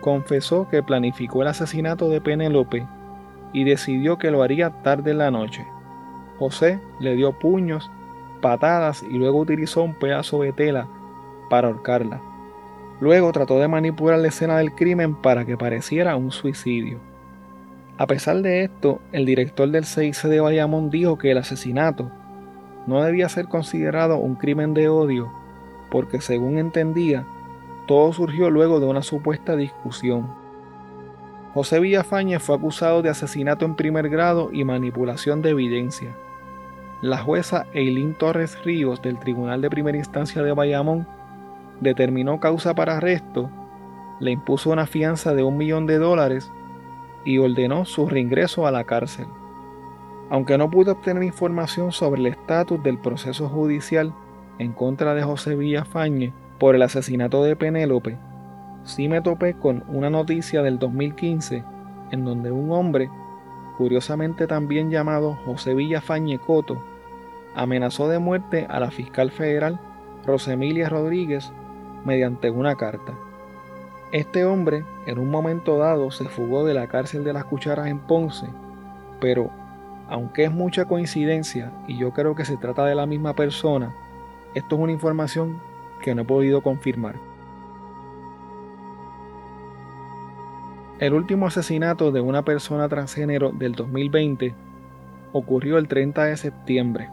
confesó 0.00 0.68
que 0.68 0.82
planificó 0.82 1.42
el 1.42 1.48
asesinato 1.48 2.08
de 2.08 2.20
Penélope 2.20 2.86
y 3.52 3.64
decidió 3.64 4.18
que 4.18 4.30
lo 4.30 4.42
haría 4.42 4.70
tarde 4.82 5.10
en 5.10 5.18
la 5.18 5.30
noche. 5.30 5.66
José 6.38 6.80
le 7.00 7.16
dio 7.16 7.38
puños, 7.38 7.90
patadas 8.40 9.02
y 9.02 9.18
luego 9.18 9.40
utilizó 9.40 9.82
un 9.82 9.94
pedazo 9.94 10.40
de 10.40 10.52
tela 10.52 10.88
para 11.50 11.68
ahorcarla. 11.68 12.20
Luego 13.00 13.32
trató 13.32 13.58
de 13.58 13.68
manipular 13.68 14.18
la 14.18 14.28
escena 14.28 14.58
del 14.58 14.74
crimen 14.74 15.14
para 15.14 15.44
que 15.44 15.56
pareciera 15.56 16.16
un 16.16 16.30
suicidio. 16.30 16.98
A 17.98 18.06
pesar 18.06 18.42
de 18.42 18.64
esto, 18.64 19.00
el 19.12 19.26
director 19.26 19.68
del 19.70 19.84
CIC 19.84 20.22
de 20.24 20.40
Bayamón 20.40 20.90
dijo 20.90 21.18
que 21.18 21.30
el 21.30 21.38
asesinato 21.38 22.10
no 22.86 23.02
debía 23.02 23.28
ser 23.28 23.46
considerado 23.48 24.16
un 24.16 24.36
crimen 24.36 24.74
de 24.74 24.88
odio 24.88 25.30
porque 25.90 26.20
según 26.20 26.58
entendía, 26.58 27.26
todo 27.86 28.12
surgió 28.12 28.48
luego 28.48 28.80
de 28.80 28.86
una 28.86 29.02
supuesta 29.02 29.56
discusión. 29.56 30.28
José 31.52 31.80
Villafañe 31.80 32.38
fue 32.38 32.54
acusado 32.54 33.02
de 33.02 33.10
asesinato 33.10 33.64
en 33.64 33.74
primer 33.74 34.08
grado 34.08 34.50
y 34.52 34.64
manipulación 34.64 35.42
de 35.42 35.50
evidencia 35.50 36.14
la 37.02 37.16
jueza 37.16 37.66
Eileen 37.72 38.14
Torres 38.14 38.62
Ríos 38.62 39.00
del 39.00 39.18
Tribunal 39.18 39.62
de 39.62 39.70
Primera 39.70 39.96
Instancia 39.96 40.42
de 40.42 40.52
Bayamón 40.52 41.06
determinó 41.80 42.40
causa 42.40 42.74
para 42.74 42.98
arresto, 42.98 43.50
le 44.20 44.30
impuso 44.30 44.70
una 44.70 44.86
fianza 44.86 45.34
de 45.34 45.42
un 45.42 45.56
millón 45.56 45.86
de 45.86 45.98
dólares 45.98 46.52
y 47.24 47.38
ordenó 47.38 47.84
su 47.84 48.06
reingreso 48.06 48.66
a 48.66 48.70
la 48.70 48.84
cárcel. 48.84 49.26
Aunque 50.30 50.58
no 50.58 50.70
pudo 50.70 50.92
obtener 50.92 51.22
información 51.22 51.90
sobre 51.90 52.20
el 52.20 52.26
estatus 52.28 52.82
del 52.82 52.98
proceso 52.98 53.48
judicial 53.48 54.14
en 54.58 54.72
contra 54.72 55.14
de 55.14 55.22
José 55.22 55.56
Villafañe, 55.56 56.32
por 56.58 56.74
el 56.74 56.82
asesinato 56.82 57.42
de 57.42 57.56
Penélope, 57.56 58.18
sí 58.84 59.08
me 59.08 59.22
topé 59.22 59.54
con 59.54 59.82
una 59.88 60.10
noticia 60.10 60.62
del 60.62 60.78
2015 60.78 61.64
en 62.10 62.24
donde 62.24 62.52
un 62.52 62.70
hombre, 62.70 63.10
curiosamente 63.78 64.46
también 64.46 64.90
llamado 64.90 65.38
José 65.46 65.74
Villafañe 65.74 66.38
Coto, 66.38 66.82
amenazó 67.54 68.08
de 68.08 68.18
muerte 68.18 68.66
a 68.68 68.78
la 68.78 68.90
fiscal 68.90 69.30
federal 69.30 69.80
Rosemilia 70.26 70.88
Rodríguez 70.88 71.50
mediante 72.04 72.50
una 72.50 72.76
carta. 72.76 73.14
Este 74.12 74.44
hombre 74.44 74.84
en 75.06 75.18
un 75.18 75.30
momento 75.30 75.78
dado 75.78 76.10
se 76.10 76.24
fugó 76.24 76.64
de 76.64 76.74
la 76.74 76.88
cárcel 76.88 77.22
de 77.22 77.32
las 77.32 77.44
cucharas 77.44 77.86
en 77.86 78.00
Ponce, 78.00 78.46
pero 79.20 79.50
aunque 80.08 80.44
es 80.44 80.50
mucha 80.50 80.86
coincidencia 80.86 81.72
y 81.86 81.96
yo 81.96 82.12
creo 82.12 82.34
que 82.34 82.44
se 82.44 82.56
trata 82.56 82.84
de 82.84 82.96
la 82.96 83.06
misma 83.06 83.34
persona, 83.34 83.94
esto 84.54 84.74
es 84.74 84.82
una 84.82 84.92
información 84.92 85.60
que 86.02 86.14
no 86.14 86.22
he 86.22 86.24
podido 86.24 86.62
confirmar. 86.62 87.14
El 90.98 91.14
último 91.14 91.46
asesinato 91.46 92.10
de 92.10 92.20
una 92.20 92.44
persona 92.44 92.88
transgénero 92.88 93.52
del 93.52 93.74
2020 93.74 94.54
ocurrió 95.32 95.78
el 95.78 95.88
30 95.88 96.24
de 96.24 96.36
septiembre. 96.36 97.08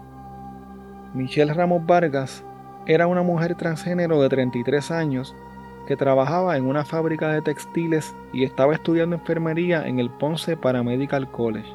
Michelle 1.13 1.53
Ramos 1.53 1.85
Vargas 1.85 2.43
era 2.87 3.05
una 3.05 3.21
mujer 3.21 3.55
transgénero 3.55 4.21
de 4.21 4.29
33 4.29 4.91
años 4.91 5.35
que 5.85 5.97
trabajaba 5.97 6.55
en 6.55 6.65
una 6.65 6.85
fábrica 6.85 7.29
de 7.29 7.41
textiles 7.41 8.15
y 8.31 8.45
estaba 8.45 8.73
estudiando 8.73 9.17
enfermería 9.17 9.85
en 9.85 9.99
el 9.99 10.09
Ponce 10.09 10.55
Paramedical 10.55 11.29
College. 11.29 11.69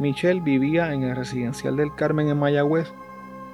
Michelle 0.00 0.40
vivía 0.40 0.92
en 0.92 1.04
el 1.04 1.14
residencial 1.14 1.76
del 1.76 1.94
Carmen 1.94 2.28
en 2.28 2.38
Mayagüez, 2.38 2.92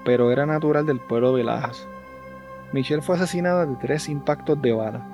pero 0.07 0.33
era 0.33 0.46
natural 0.46 0.87
del 0.87 1.01
pueblo 1.01 1.37
de 1.37 1.44
Lajas. 1.44 1.87
Michelle 2.72 3.03
fue 3.03 3.16
asesinada 3.16 3.66
de 3.66 3.77
tres 3.77 4.09
impactos 4.09 4.61
de 4.62 4.72
bala, 4.72 5.07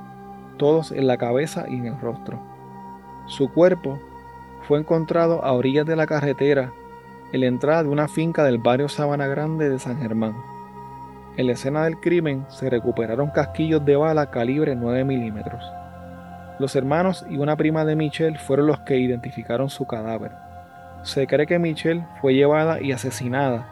todos 0.57 0.93
en 0.93 1.09
la 1.09 1.17
cabeza 1.17 1.67
y 1.69 1.75
en 1.75 1.87
el 1.87 2.01
rostro. 2.01 2.41
Su 3.27 3.53
cuerpo 3.53 3.99
fue 4.69 4.79
encontrado 4.79 5.45
a 5.45 5.53
orillas 5.53 5.85
de 5.85 5.97
la 5.97 6.07
carretera 6.07 6.73
en 7.33 7.41
la 7.41 7.47
entrada 7.47 7.83
de 7.83 7.89
una 7.89 8.07
finca 8.07 8.45
del 8.45 8.59
barrio 8.59 8.89
Sabana 8.89 9.27
Grande 9.27 9.69
de 9.69 9.81
San 9.81 9.99
Germán. 9.99 10.58
En 11.39 11.47
la 11.47 11.53
escena 11.53 11.85
del 11.85 12.01
crimen 12.01 12.45
se 12.49 12.69
recuperaron 12.69 13.31
casquillos 13.31 13.85
de 13.85 13.95
bala 13.95 14.29
calibre 14.29 14.75
9 14.75 15.05
milímetros. 15.05 15.65
Los 16.59 16.75
hermanos 16.75 17.25
y 17.31 17.39
una 17.39 17.57
prima 17.57 17.85
de 17.85 17.95
Michelle 17.95 18.37
fueron 18.37 18.67
los 18.67 18.81
que 18.81 18.99
identificaron 18.99 19.71
su 19.71 19.87
cadáver. 19.87 20.33
Se 21.05 21.29
cree 21.29 21.47
que 21.47 21.61
Michelle 21.61 22.05
fue 22.21 22.35
llevada 22.35 22.83
y 22.83 22.91
asesinada 22.91 23.69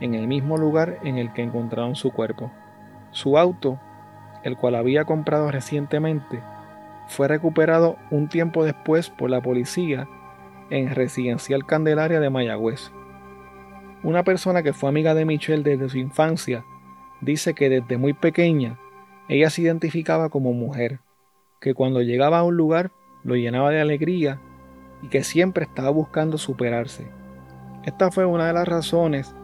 en 0.00 0.14
el 0.14 0.28
mismo 0.28 0.56
lugar 0.56 0.98
en 1.02 1.18
el 1.18 1.32
que 1.32 1.42
encontraron 1.42 1.96
su 1.96 2.12
cuerpo. 2.12 2.52
Su 3.10 3.36
auto, 3.36 3.80
el 4.44 4.56
cual 4.56 4.76
había 4.76 5.04
comprado 5.04 5.50
recientemente, 5.50 6.40
fue 7.08 7.26
recuperado 7.26 7.96
un 8.12 8.28
tiempo 8.28 8.64
después 8.64 9.10
por 9.10 9.30
la 9.30 9.40
policía 9.40 10.06
en 10.70 10.94
Residencial 10.94 11.66
Candelaria 11.66 12.20
de 12.20 12.30
Mayagüez. 12.30 12.92
Una 14.04 14.22
persona 14.22 14.62
que 14.62 14.72
fue 14.72 14.88
amiga 14.88 15.12
de 15.14 15.24
Michelle 15.24 15.64
desde 15.64 15.88
su 15.88 15.98
infancia 15.98 16.64
dice 17.20 17.54
que 17.54 17.68
desde 17.68 17.98
muy 17.98 18.12
pequeña 18.12 18.78
ella 19.28 19.50
se 19.50 19.62
identificaba 19.62 20.28
como 20.28 20.52
mujer, 20.52 21.00
que 21.60 21.74
cuando 21.74 22.02
llegaba 22.02 22.38
a 22.38 22.42
un 22.42 22.56
lugar 22.56 22.90
lo 23.22 23.36
llenaba 23.36 23.70
de 23.70 23.80
alegría 23.80 24.40
y 25.02 25.08
que 25.08 25.22
siempre 25.22 25.64
estaba 25.64 25.90
buscando 25.90 26.38
superarse. 26.38 27.06
Esta 27.84 28.10
fue 28.10 28.26
una 28.26 28.46
de 28.46 28.52
las 28.52 28.66
razones 28.66 29.34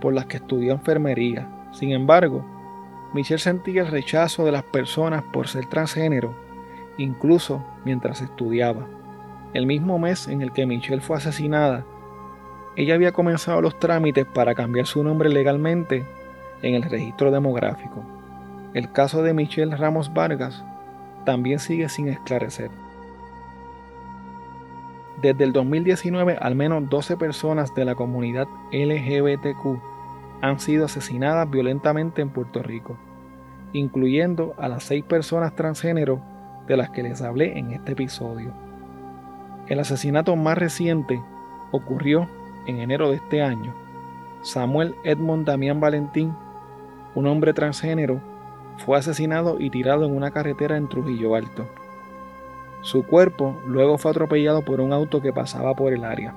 por 0.00 0.12
las 0.12 0.26
que 0.26 0.38
estudió 0.38 0.72
enfermería. 0.72 1.48
Sin 1.72 1.92
embargo, 1.92 2.44
Michelle 3.14 3.38
sentía 3.38 3.82
el 3.82 3.88
rechazo 3.88 4.44
de 4.44 4.52
las 4.52 4.64
personas 4.64 5.22
por 5.32 5.48
ser 5.48 5.66
transgénero, 5.66 6.36
incluso 6.98 7.64
mientras 7.84 8.20
estudiaba. 8.20 8.86
El 9.54 9.66
mismo 9.66 9.98
mes 9.98 10.28
en 10.28 10.42
el 10.42 10.52
que 10.52 10.66
Michelle 10.66 11.00
fue 11.00 11.16
asesinada, 11.16 11.86
ella 12.76 12.94
había 12.94 13.12
comenzado 13.12 13.60
los 13.60 13.78
trámites 13.78 14.26
para 14.26 14.54
cambiar 14.54 14.86
su 14.86 15.02
nombre 15.02 15.28
legalmente 15.30 16.06
en 16.62 16.74
el 16.74 16.82
registro 16.82 17.30
demográfico. 17.30 18.04
El 18.74 18.92
caso 18.92 19.22
de 19.22 19.34
Michelle 19.34 19.76
Ramos 19.76 20.12
Vargas 20.12 20.64
también 21.24 21.58
sigue 21.58 21.88
sin 21.88 22.08
esclarecer. 22.08 22.70
Desde 25.20 25.44
el 25.44 25.52
2019, 25.52 26.38
al 26.40 26.54
menos 26.54 26.88
12 26.88 27.16
personas 27.16 27.74
de 27.74 27.84
la 27.84 27.94
comunidad 27.94 28.46
LGBTQ 28.72 29.80
han 30.42 30.60
sido 30.60 30.84
asesinadas 30.84 31.50
violentamente 31.50 32.22
en 32.22 32.30
Puerto 32.30 32.62
Rico, 32.62 32.96
incluyendo 33.72 34.54
a 34.58 34.68
las 34.68 34.84
seis 34.84 35.02
personas 35.02 35.56
transgénero 35.56 36.20
de 36.68 36.76
las 36.76 36.90
que 36.90 37.02
les 37.02 37.20
hablé 37.22 37.58
en 37.58 37.72
este 37.72 37.92
episodio. 37.92 38.52
El 39.66 39.80
asesinato 39.80 40.36
más 40.36 40.56
reciente 40.56 41.20
ocurrió 41.72 42.28
en 42.66 42.78
enero 42.78 43.10
de 43.10 43.16
este 43.16 43.42
año. 43.42 43.74
Samuel 44.42 44.94
Edmond 45.02 45.46
Damián 45.46 45.80
Valentín, 45.80 46.32
un 47.18 47.26
hombre 47.26 47.52
transgénero, 47.52 48.22
fue 48.78 48.96
asesinado 48.96 49.56
y 49.58 49.70
tirado 49.70 50.06
en 50.06 50.14
una 50.14 50.30
carretera 50.30 50.76
en 50.76 50.88
Trujillo 50.88 51.34
Alto. 51.34 51.68
Su 52.80 53.04
cuerpo 53.04 53.60
luego 53.66 53.98
fue 53.98 54.12
atropellado 54.12 54.64
por 54.64 54.80
un 54.80 54.92
auto 54.92 55.20
que 55.20 55.32
pasaba 55.32 55.74
por 55.74 55.92
el 55.92 56.04
área. 56.04 56.32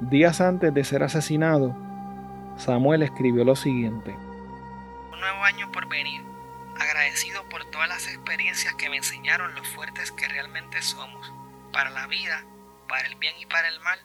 Días 0.00 0.40
antes 0.40 0.72
de 0.72 0.82
ser 0.82 1.02
asesinado, 1.02 1.76
Samuel 2.56 3.02
escribió 3.02 3.44
lo 3.44 3.54
siguiente. 3.54 4.12
Un 5.12 5.20
nuevo 5.20 5.44
año 5.44 5.70
por 5.72 5.86
venir, 5.90 6.22
agradecido 6.80 7.46
por 7.50 7.66
todas 7.66 7.90
las 7.90 8.06
experiencias 8.08 8.74
que 8.76 8.88
me 8.88 8.96
enseñaron 8.96 9.54
lo 9.54 9.62
fuertes 9.62 10.10
que 10.12 10.26
realmente 10.26 10.80
somos, 10.80 11.30
para 11.70 11.90
la 11.90 12.06
vida, 12.06 12.44
para 12.88 13.06
el 13.06 13.16
bien 13.16 13.34
y 13.38 13.44
para 13.44 13.68
el 13.68 13.78
mal, 13.80 13.98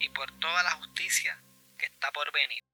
y 0.00 0.08
por 0.08 0.32
toda 0.40 0.64
la 0.64 0.72
justicia 0.72 1.38
que 1.78 1.86
está 1.86 2.10
por 2.10 2.32
venir. 2.32 2.73